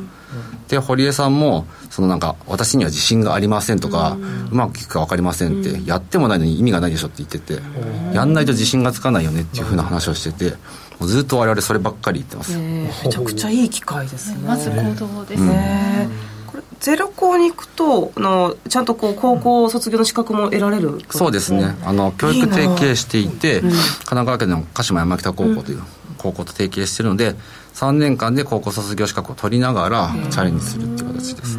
[0.68, 4.18] で堀江さんもそのなんか私には自信がありませんとか、
[4.52, 7.62] うまくいくか分かりませんって、やってもないのに意味がないでしょって言ってて、
[8.12, 10.56] やんないと自信がつかないよねっていうふうな話をしてて
[11.00, 14.38] ずっと我々そればっかり言ってます、えーめちゃくちゃいい機会ですね。
[14.46, 16.08] まず行動ですね、ね
[16.46, 21.74] これゼロ校に行くとあのちゃんとこう高校卒業の資格も得られるそうですね。
[21.84, 25.82] あの教育提携していて神奈川県の鹿島山北高校という
[26.18, 27.34] 高校と提携してるので
[27.74, 31.58] 3年間で高校卒業資格を取りながらチャレンジするっていう形です、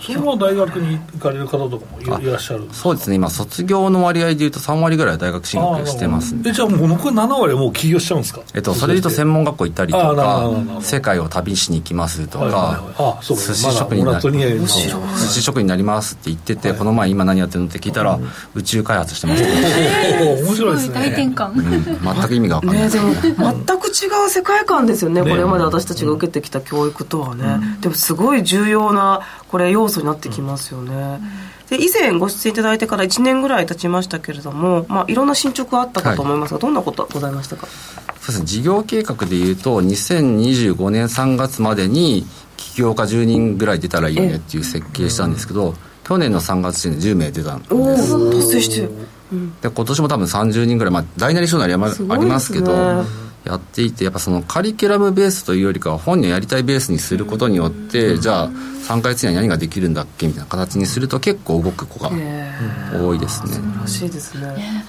[0.00, 3.16] そのまま大学に行かれる方とかもいいらっしゃるそうですね。
[3.16, 8.40] 今卒業の割合でいうと3割ぐらいは大学進学してますんでえじゃあもう残り7割はもう起業しちゃうんですか？
[8.54, 12.94] えっと、それでいうと専門学校行ったりとか世界を旅しに行きますとはいはいはい。
[12.94, 13.42] かあそうか。
[13.42, 15.00] 寿司職人になまだモラトニアにそう。
[15.18, 18.18] 寿司職人になりますって言っててこの前今何やってるのって聞いたら
[18.54, 19.48] 宇宙開発してました。
[19.48, 22.88] ね面白いですすごい大転ね換、うん全く意味が分かんない。
[22.88, 23.14] ねでも
[23.66, 23.90] 全く違
[24.26, 25.30] う世界観ですよねね。
[25.30, 31.20] これまで私たちが受けてきた教育とはね、でもすごい重要なこれ要素になってきますよね、
[31.70, 37.66] で以前ご出演いただいてから1年ぐらい経ちましたけれども、まあ、いろんな進捗あったかと思いますが、どんなことございましたか？
[37.66, 38.46] そうですね。
[38.46, 42.26] 事業計画でいうと2025年3月までに
[42.56, 45.74] 起業家10人ぐらい出たらいいよねっていう設計したんですけど
[46.04, 48.30] 去年の3月時点で10名出たんです。
[48.30, 48.90] 達成してる。
[49.60, 53.04] で今年も多分30人ぐらい、まあ、大なり小なりありますけど
[53.46, 62.10] やっていてやっぱそのカリキュラムベースというよりかは本人をやりたいベースにすることによって、じゃあ3ヶ月以内に何ができるんだっけみたいな形にすると結構動く子が
[62.92, 63.52] 多いですね。
[63.52, 64.84] 素晴らしいですね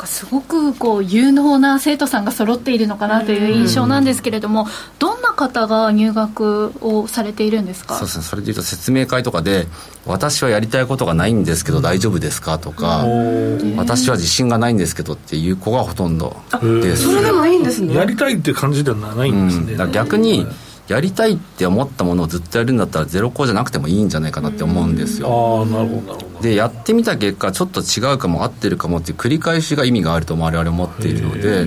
[0.00, 4.66] かすごくこう有能な生徒さんが揃っているのかなという印象なんですけれども、
[4.98, 7.94] どんな方が入学をされているんですか？
[7.94, 8.24] そうですね。
[8.24, 9.66] それでいうと説明会とかで
[10.06, 13.04] 「私はやりたいことがないんですけど大丈夫ですか?」とか
[13.76, 17.04] 「私は自信がないんですけど」っていう子がほとんどです。
[17.04, 20.46] それでもいいんですねやりたいっていう感じではないんですね、うん、逆に
[20.90, 25.28] やりたいって思ったものをずっとやるんだったらゼロ校じゃなくてもいいんじゃないかなって思うんですよ。
[25.28, 26.40] ああなるほどなるほど。
[26.40, 31.64] でやってみた結果ちょっと違うかも合ってるかもっていう繰り返しが意味があると我々思っているので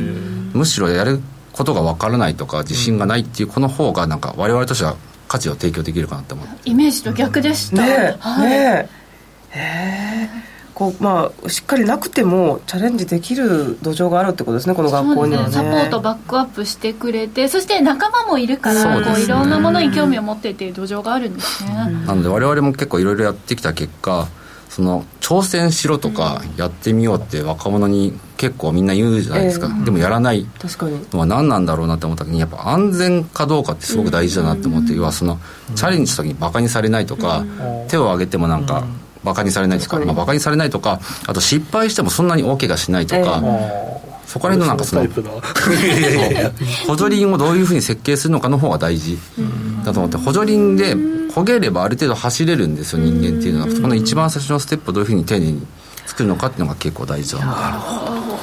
[0.53, 1.21] むしろやる
[1.53, 4.97] ことが分からないとか自信がないっていう子の方がなんか我々としては
[5.29, 6.69] 価値を提供できるかなって思って。
[6.69, 8.49] イメージと逆でした、ねえ、はい。
[8.49, 8.89] ね
[9.55, 9.57] え。
[9.57, 15.47] へえこうまあしっかりなくてもチャレンジできる土壌があるってことですねこの学校にはね。
[15.47, 15.53] ね。
[15.53, 19.05] サポートバックアップしてくれてそして仲間もいるからね。
[19.05, 24.27] こういろんなものに興味を持ってっていう土壌があるんですね、なので我々も結構いろいろやってきた結果
[24.69, 30.47] その挑戦しろとかやってみようって若者に結構みんな言うじゃないですか、でもやらない。
[30.59, 30.99] 確かに。
[31.11, 35.39] のは何なんだろうなって思った時にやっぱ安全かどうかってすごく大事だなって思って、要はその
[35.75, 37.45] チャレンジした時にバカにされないとか、
[37.87, 38.83] 手を挙げてもなんか
[39.23, 43.41] バカにされないとか、まあ、バカにされないとかあと失敗してもそんなに大怪我しないとか、
[44.25, 45.05] そこら辺のなんかその
[46.87, 49.17] 補助輪をどういうふうに設計するのかの方が大事。
[49.85, 53.71] だと思って補助輪で焦げればある程度走れるんですよ人間っていうのは。
[53.71, 55.65] そこの一番最初のステップをどういうふうに丁寧に
[56.05, 57.53] 作るのかっていうのが結構大事だな。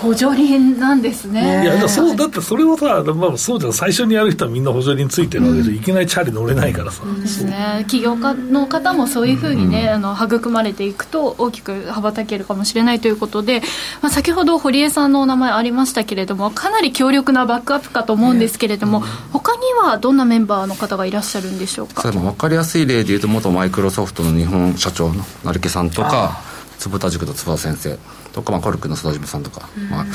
[0.00, 1.62] 補助輪なんですね。
[1.62, 3.72] いやだからそうだってそれをさ、まあ、そうじゃん。
[3.72, 7.84] 最初にやる人はみんな補助輪ついてるわけで、いきなりチャリ乗れないからさ、ですね。
[7.86, 13.60] 起業家の方もそういうふうにね、あの育まれていくと大きく羽ばたけるかもしれないということで、
[14.00, 19.00] まあ、先ほど堀江さんのお名前ありましたけれどもかなり強力なバックアップかと思うんですけれども、
[19.32, 22.10] 他にはどんなメンバーの方がいらっしゃるんでしょうか？
[22.10, 26.40] 分かりやすい例でいうと元マイクロソフトの日本社長の成毛さんとか
[26.80, 27.98] 坪田塾の坪田先生
[28.32, 30.06] とか、まあ、コルクの曽田島さんとか、まあ、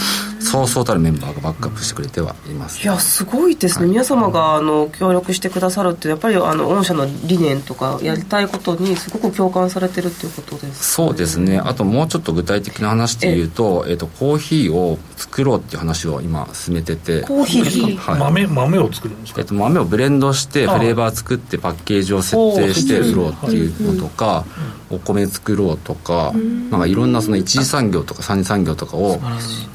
[0.45, 2.83] そうそうたるメンバーがバックアップしてくれてはいます。
[2.83, 10.93] いやすごいですね、皆様があの協力してくださるってやっぱりあの御社の理念とかやりたいことにすごく共感されてるっていうことです。
[10.93, 11.57] そうですね。
[11.57, 17.21] あともうちょっと具体的な話で言うと,、えっとコーヒーを作ろうっていう話を今進めてて。
[17.21, 17.63] コーヒー？
[17.65, 18.19] ですかはい。
[18.21, 19.41] 豆豆を作るんですか？
[19.41, 24.45] えっと、豆をブレンドしてフレーバー作ってパッケージを設定して売ろうっていうのとか、
[24.89, 26.31] お米作ろうとか、
[26.69, 29.19] なんかいろんなその一次産業とか三次産業とかを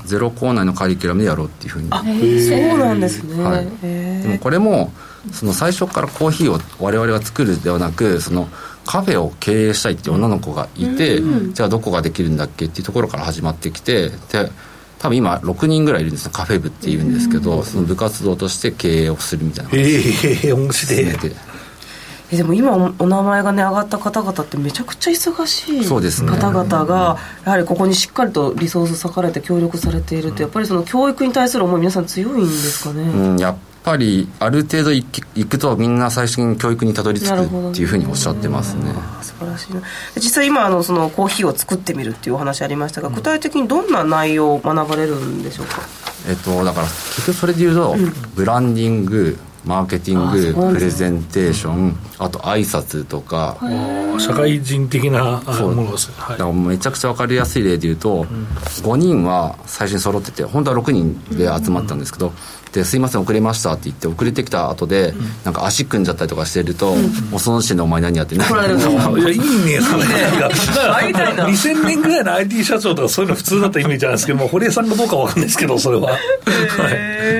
[0.05, 1.89] ゼロ校内のカリキュラムでやろうっていうふうに。
[1.91, 3.69] あそうなんですね、はい。
[3.83, 4.93] へでもこれも
[5.33, 8.49] その最初からコーヒーを我々が作るではなくその
[8.87, 11.21] カフェを経営したいっていう女の子がいて、
[11.53, 14.51] じゃあどこができるんだっけっていうところから始まってきてで
[14.99, 16.33] 多分今6人ぐらいいるんですね。
[16.35, 19.71] カフェ部っていうんですけど、その部活動として経営をするみたいな。
[19.75, 21.05] えええ面白い
[22.33, 38.93] えでも今おお名前がね上がった方々ってめちゃくちゃ忙しい方々がやはりここにしっかりとリソース割かれて協力されているとやっぱりその教育に対する思い皆さん強いんですかね、うん、やっぱりある程度行き行くとみんな最終的に教育にたどり着くっていうふうにおっしゃってますね。
[38.95, 39.83] あ素晴らしいな。
[40.17, 45.81] 実際今あのそのコーヒーを作ってみるっていうお話ありましたが、具体的にどんな内容を学ばれるんでしょうか？
[46.29, 47.97] えっとだから結局それで言うと、
[48.35, 50.81] ブランディングマーケティングね。
[50.81, 53.59] レゼンテーションあと挨拶とか、
[54.19, 56.39] 社会人的なものですね、はい。
[56.39, 62.33] だからめちゃくちゃ分かりやすい例で言うと、5人は最初に揃ってて本当は6人で集まったんですけど、
[62.73, 65.13] ですいません遅れましたって言って遅れてきた後で、
[65.45, 66.95] なんか足組んじゃったりとかしてると、
[67.31, 68.45] もうその時点でお前何やってんの？
[68.45, 68.79] 怒られる。
[68.79, 69.81] のいやいいね。
[69.81, 70.05] それ
[71.11, 76.19] いたいな2000年ぐらいの IT 社長とかそういうの普通だったイメージなんですけども堀江さんがどうかわかんないですけどそれは、は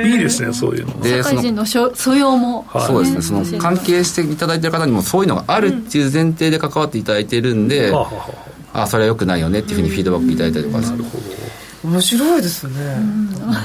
[0.05, 2.87] い、いいですねそういうので社会人の素養も、はい。
[2.87, 11.05] そうですね、その関係していただいてる方にもそういうのがあるっていう前提で関わっていただいてるんで、はあはあはあそれはよくないよねっていうふうにフィードバックいただいたりとかでする
[11.83, 12.97] 面白いですね、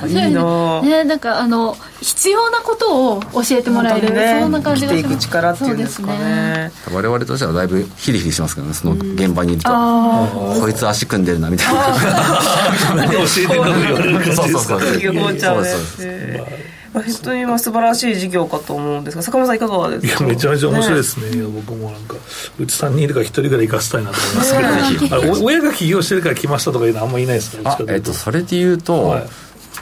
[0.08, 0.82] いいな。
[0.82, 6.72] ね、なんかあの必要なことを教えてもらえる、ねそんな感じが生きていく力っていうんですかそうね。
[6.94, 11.82] 我々としてはだいぶヒリヒリしますけどねその現場にいると、あこいつ足組んでるなみたいな。
[12.96, 14.80] 何 教えてんだと言われる感じですか そうそうそう。
[14.80, 15.70] 空気が凍っちゃうね。
[15.70, 16.48] そうそうですえーまあ
[17.04, 20.24] 本当にまあ素晴らしい事業かと思うんですが坂本さんいかがですか？
[20.24, 21.30] いやめちゃめちゃ面白いですね。
[21.38, 22.16] いや僕もなんか
[22.60, 29.24] うち3人いるから1人ぐらい行かせたいなと思いますけど、あれお親が起業してるから来ましたとかいうのはあんまりいないですからあえっとそれで言うと、はい。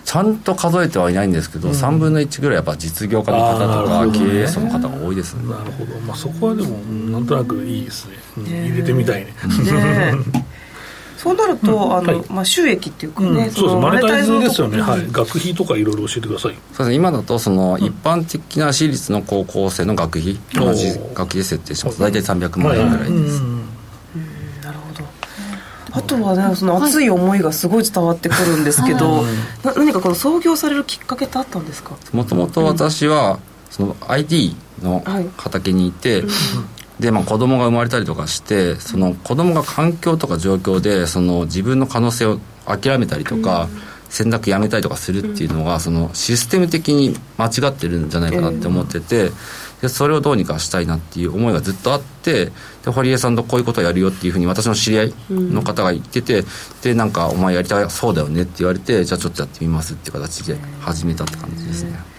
[0.05, 3.57] ちゃんと数えてはいないんですけど、3分の1ぐらいやっぱ実業家の方
[4.03, 5.43] とか経営者の方が多いですね。
[5.49, 9.31] なるほど、まあ、そこはでもうんなんとなくいいですね、うん入れてみたいね。
[9.31, 9.33] ね
[10.35, 10.43] え
[11.23, 12.25] そうなると、あの、はい。
[12.29, 16.55] まあ、収益っていうかね、うん、そうですマネタイズですよね、はい、学費とかいろいろ教えてください。
[16.73, 16.89] そうです。
[16.89, 22.01] ね今だとその一般的な私立の高校生の学費、同じ学費で設定します。
[22.01, 23.65] 大体300万円ぐらいです、うん
[24.61, 25.05] なるほど。
[25.91, 29.23] あとはねその熱い思いがすごい伝わってくるんですけど、
[29.63, 31.95] な何かこの創業されるきっかけってあったんですか？
[32.11, 35.03] もともと私はその IT の
[35.37, 36.23] 畑にいて、
[37.03, 43.67] でまあ、子供が生まれたりとかしてその子供が環境とか状況でその自分の可能性を諦めたりとか、
[44.07, 49.31] 選択やめたりとかするっていうのが、そのシステム的に間違ってるんじゃないかなって思ってて、
[49.81, 52.45] でそれをどうにかしたいなっていう思いがずっとあって
[52.85, 56.45] で堀江さんとこういうことをやるよっていうふうに私の知り合いの方が言ってて、
[56.83, 62.12] でなんかお前やりたいそうだよねって言われてじゃあちょっとやってみますっていう形で始めたって感じですね。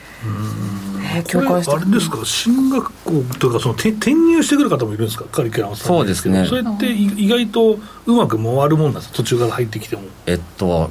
[1.17, 2.25] えー共感してあれですか？
[2.25, 5.25] 進学校というかそのて転入してくる方もいるんですか？
[5.31, 6.47] カリキュラムさんそうですね。
[6.47, 9.17] それってい意外とうまく回るもんなんですか？
[9.17, 10.03] 途中から入ってきても。
[10.27, 10.91] えっと、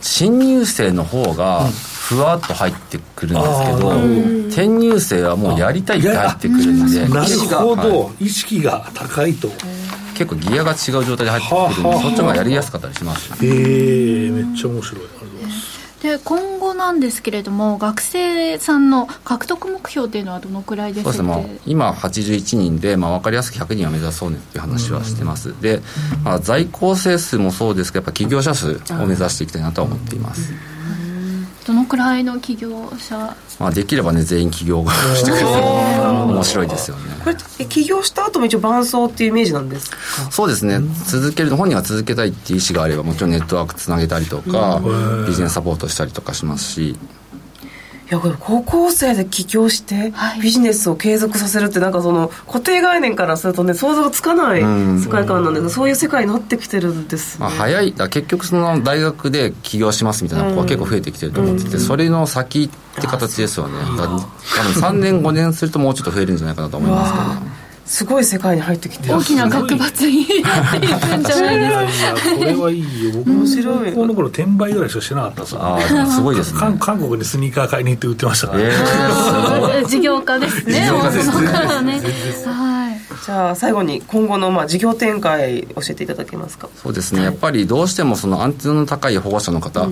[0.00, 9.48] 新入生の方がふわっと入ってくるんですけど、あー転入生はもうやりたいって入ってくるんでなるほど、は意識が高いと。
[10.16, 15.00] 結構ギアが違う状態で入ってくるんでそっちの方がやりやすかったりしますへえめっちゃ面白い
[16.04, 25.80] で今後なんですけれども学生さんの獲得目標っていうのはどのくらいですそうですね、まあ、今81人で、まあ、分かりやすく100人は目指そうねっていう話はしてます、で、
[26.22, 30.52] まあ、在校生数もそうですけどやっぱ起業者数を目指していきたいなとは思っています、
[31.66, 33.36] どのくらいの起業者？
[33.58, 35.46] まあ、できればね全員起業してくれる。
[35.46, 35.52] と
[36.26, 37.02] 面白いですよね。
[37.24, 39.96] これえ起業した後も一応伴走っていうイメージなんですか？
[40.30, 40.80] そうですね。
[41.06, 44.82] 続ける本人が続けたいっていう意思があればもちろんネットワークつなげたりとか
[45.26, 46.90] ビジネスサポートしたりとかしますし。
[46.90, 46.98] い
[48.14, 50.40] やこれ高校生で起業してはい。
[50.40, 55.00] ビジネスを継続させるってなんかその固定概念からするとね想像がつかないうん。
[55.00, 57.40] 世界観なんですけどそういう世界になってきてるんですね。
[57.40, 57.92] まあ、早い。
[57.92, 63.74] 結局その大学で起業しますみたいな子は結構増えてきてると思ってて、それの先って形ですよね。
[63.96, 67.53] 多分3年5年するともうちょっと増えるんじゃないかなと思いますけどわあ
[67.86, 69.14] すごい世界に入ってきてる。
[69.16, 72.36] 大きな学閥になっていくんじゃないですか。
[72.36, 73.12] これはいいよ。
[73.12, 75.78] 僕も高校の頃転売ぐらいしかしてなかったさ
[76.10, 76.60] すごいですね。
[76.60, 80.80] 韓韓国にスニーカー買いに行って売ってましたから、 えー事業家ですね。
[80.80, 82.00] 事業家です大阪ね。
[82.46, 82.93] はい
[83.24, 86.68] じゃあ最後に今後のまあ事業展開教えていただけますか。
[86.74, 89.88] そうですね、やっぱりどうしてもそのアンテナの高い保護者の方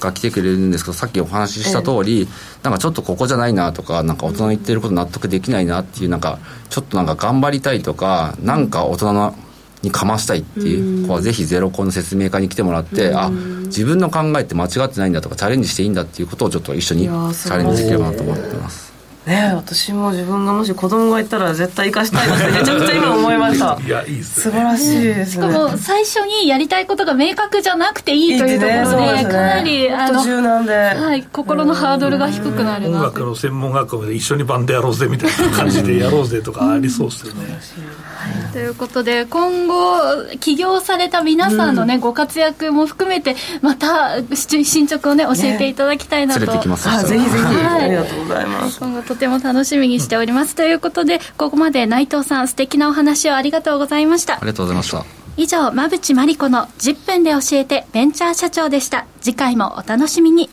[0.00, 2.28] が来てくれるんですけど、さっきお話しした通り、
[2.62, 6.38] なんかちょっとここじゃないなとか、なんか大人の言ってること納得できないなっていう、なんか
[6.70, 9.34] ちょっとなんか頑張りたいとか、なんか大人の
[9.82, 13.30] にかましたいっていう子はぜひゼロコンの説明会に来てもらって、あ
[13.66, 18.97] 自分の考えって間違ってないんだとかチャレンジしていいんだっていうことをちょっと一緒にチャレンジできればなと思ってます
[19.28, 23.78] ねえ私も自分がもし子供がいたら絶対生かしたいなって めちゃくちゃ今思いました。
[23.84, 25.26] いやいいっす素晴らしいですね。
[25.26, 37.58] しかも最初にやりたいことが明確じゃなくていいというところでねかなりあの柔軟で、はい、心のハードルが低くなる音な楽の専門学校で一緒にバンドやろうぜみたいな感じでやろうぜとかありそうですよね、
[38.52, 40.00] ということで今後
[40.40, 46.88] 起業された皆さんのね、ご活躍も含めてまたし進捗をね教えていただきたいなと、連れてきます。
[46.88, 47.84] あぜひぜひ、はい。
[47.84, 48.78] ありがとうございます。
[48.80, 54.36] 今後とても楽しみにしております、ということでここまで内藤さん素敵なお話をありがとうございました。
[54.36, 55.04] ありがとうございました。
[55.36, 59.06] 以上馬淵真理子の10分で教えてベンチャー社長でした。
[59.20, 60.50] 次回もお楽しみに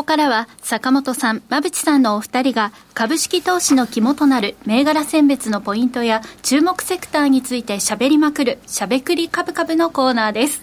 [0.00, 10.62] ここからは坂本さん、馬淵さんのお二人が株式投資の肝となる銘柄選別のポイントや注目セクターについて喋りまくるしゃべくりカブカブのコーナーです。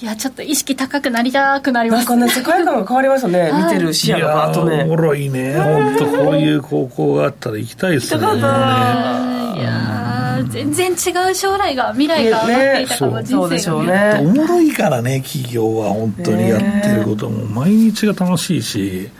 [0.00, 2.08] いや、ちょっと意識高くなりたくなります。
[2.08, 2.24] なんか。
[2.24, 4.34] ね世界観が変わりましたね、見てる視野が。
[4.34, 5.58] バーッといやーおもねろいね。
[5.58, 8.22] 本当こういう高校があったら行きたいですね。
[8.22, 17.44] 行きたかいやー全然違う将来が、未来が待っていたかも、ね人生がおねもろいからね企業は本当にやってることも。
[17.46, 19.10] 毎日が楽しいし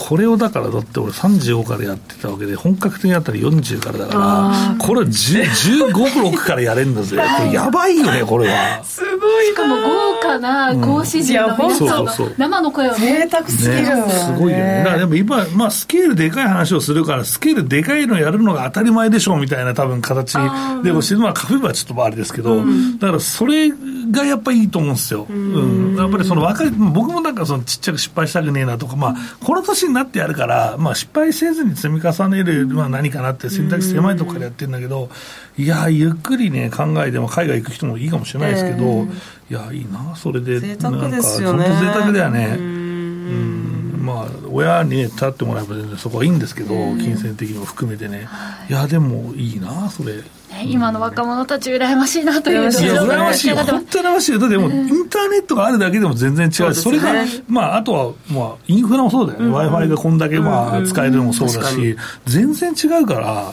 [0.00, 7.16] これをだからだって俺35からやってたわけで本格的にやったら40からだからこれ10 15、6からやれんだぜ。
[7.16, 8.82] こ れやばいよねこれは。
[8.82, 12.34] すごいしかも豪華な講師陣の皆さんのうんそうそうそう。
[12.38, 14.78] 生の声を贅沢すぎる、ね、すごいよね。
[14.78, 20.38] だからでも今、まあスケールでかい話をするから、スケールでかいのやるのが当たり前でしょうみたいな多分形。
[20.82, 22.56] でもしてるのはカフェバーちょっとあれですけど、
[22.98, 23.70] だからそれ
[24.10, 25.26] がやっぱりいいと思うんですよ。
[25.28, 25.96] うん。
[25.96, 35.10] やっぱりその若い、僕もなんかそのちっちゃく失敗したくねえなとか、まあこの年になってやるから、まあ失敗せずに積み重ねる、まあ何かなって選択肢狭いところからやってるんだけど、
[35.58, 39.06] いや、ゆっくりね、考えても海外行く人もいいかもしれないですけど、
[39.50, 40.60] いや、いいな、それで。
[40.60, 41.68] 贅沢ですよね。
[41.68, 42.56] なんか本当贅沢だよね。
[42.58, 43.59] うん
[44.10, 48.28] まあ、親に、ね、立ってもらえば全然そこはいいんですけど、金銭的にも含めてね、
[48.68, 48.72] い。
[48.72, 50.16] や、でもいいな、それ。
[50.16, 50.22] ね
[50.64, 52.70] 今の若者たち羨ましいなといういや、
[53.04, 56.74] 羨ましいよ、本当に羨ましいよ、だってもう、インターネットがあるだけでも全然違う。
[56.74, 57.12] し、それが、
[57.48, 61.96] まあ、あとは、まあ、インフラもそうだよね、w i f i がこんだけ、まあ、使えるのもそうだし、
[62.26, 63.52] 全然違うから、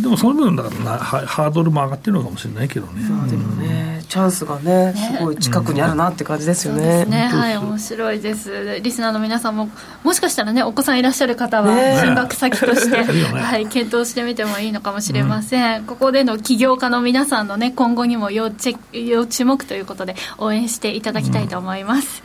[0.00, 3.02] でもその分だからなハ、ハードルも上がってるのかもしれないけどね。
[3.30, 8.80] でもねチャンスがねすごい近くにあるなって感じですよね,、ね、はい、面白いです。
[8.82, 9.70] リスナーの皆さんも、
[10.02, 15.84] もしかしたらね、お子さんいらっしゃる方は、ね進学先として、 ねはい、検討してみてもいいのかもしれません。
[15.84, 22.22] ここでの起業家の皆さんのね、今後にも要チェ要注目ということで、応援していただきたいと思います。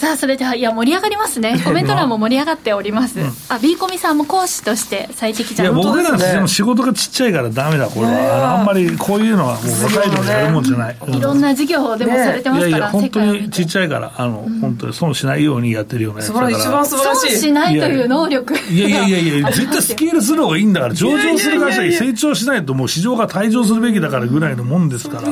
[0.00, 1.60] さあ、それでは、いや、盛り上がりますね。
[1.62, 3.18] コメント欄も盛り上がっております。
[3.50, 5.76] あ、ビーコミさんも講師として最適じいや、ゃん。
[5.76, 8.60] 僕らですねでも仕事がちっちゃいからダメだ、これは。
[8.60, 10.96] あんまりこういうのはもう若いのにやるもんじゃない。
[11.06, 16.50] うんいろんな事業をでもされてますから、いやいや、本当にちっちゃいから、あの、本当に損しないようにやってるようなやつだから。
[16.50, 18.54] 一番素晴らしい損しないという能力。
[18.70, 25.28] いやいやいやいや、 絶対スケールする方がいいんだから、上場する会社に成長しないと、もう市場が退場するべきだからぐらいのもんですから、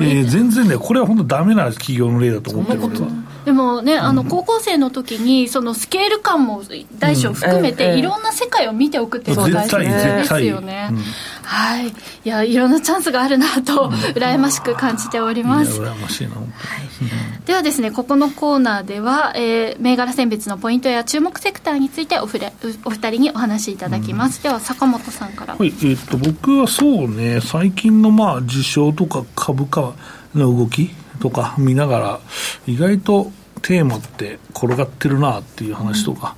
[0.00, 3.06] えー全然ね、これは本当ダメな企業の例だと思ってる、俺は。
[3.44, 6.62] でもね、あの高校生の時にそのスケール感も
[6.98, 7.98] 大小含めて、うん。
[7.98, 10.90] いろんな世界を見ておくっていうのが大切絶対ですよね。
[11.42, 11.92] はい、い
[12.24, 15.80] やいろんなチャンスがあるなと羨ましく感じております。
[15.80, 16.52] 羨ましいな、本
[17.44, 22.52] ではですね、ここのコーナーでは、えー銘柄選別のポイントや注目セクターについておふれ
[22.84, 24.42] お二人にお話しいただきます。
[24.42, 25.56] では坂本さんから。
[25.56, 29.92] はい、えっと、僕はそうね、最近のまあ、事象とか株価
[30.34, 30.90] の動き
[31.20, 32.20] とか見ながら、
[32.66, 33.30] 意外と
[33.62, 36.36] テーマって転がってるなっていう話とか、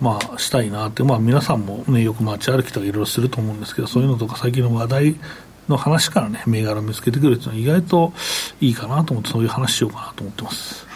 [0.00, 5.16] まあ、したいなって、まあ、皆さんもね、よく街歩きとかいろいろすると思うんですけど、そういうのとか最近の話題
[5.68, 8.12] の話からね、銘柄を見つけてくるっていうのは意外と
[8.60, 10.86] いいかなと思って、そういう話しようかなと思ってます。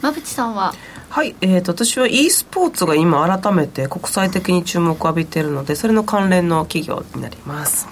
[0.00, 0.72] 馬淵さんは？
[1.10, 7.88] はい、えー、と私は e スポーツが今改めて国際的に注目を浴びているのでそれの関連の企業になります、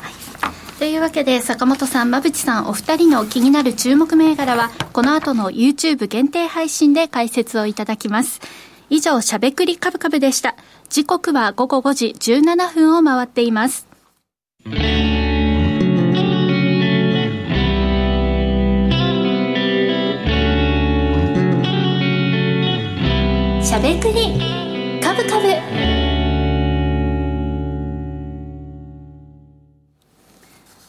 [0.78, 8.40] というわけで坂本さん馬淵さんお二人の気になる注目銘柄はこの後の YouTube 限定配信で解説をいただきます。
[8.88, 10.54] 以上しゃべくりカブカブでした。
[10.88, 13.88] 時刻は午後5時17分を回っています。
[14.64, 25.97] しゃべくりカブカブ。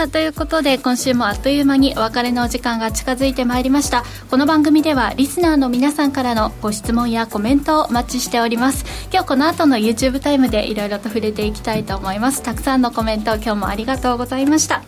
[0.00, 4.02] さあということで今週もあっという間にお別れのお時間が近づいてまいりました。
[4.30, 8.86] この番組ではリスナーの皆さんからのご質問やコメントをお待ちしております。
[9.12, 12.42] 今日この後の YouTube タイムでいろいろと触れていきたいと思います。
[12.42, 14.82] たくさんのコメント今日もありがとうございました。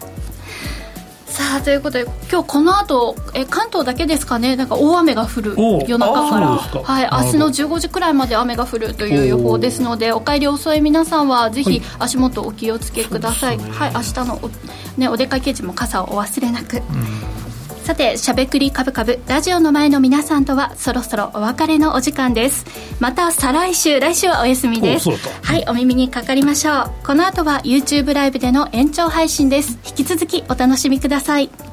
[1.32, 4.54] さあということで今日この後え関東だけですかね？
[4.54, 5.54] なんか大雨が降る
[5.88, 6.48] 夜中から。
[6.48, 13.86] はい明日の15時くらいまで雨が降るという予報ですのでお帰り遅い皆さんはぜひ足元お気をつけください、そうですね。
[13.86, 16.82] はい明日のお,、ね、お出かけ時も傘をお忘れなく、
[17.82, 22.64] さてしゃべくりカブカブラジオの前の皆さんとはそろそろお別れのお時間です。
[23.00, 25.10] また再来週来週はお休みです。
[25.10, 26.92] はいお耳にかかりましょう。
[27.04, 29.78] この後は YouTube ライブでの延長配信です。
[29.84, 31.71] 引き続きお楽しみください。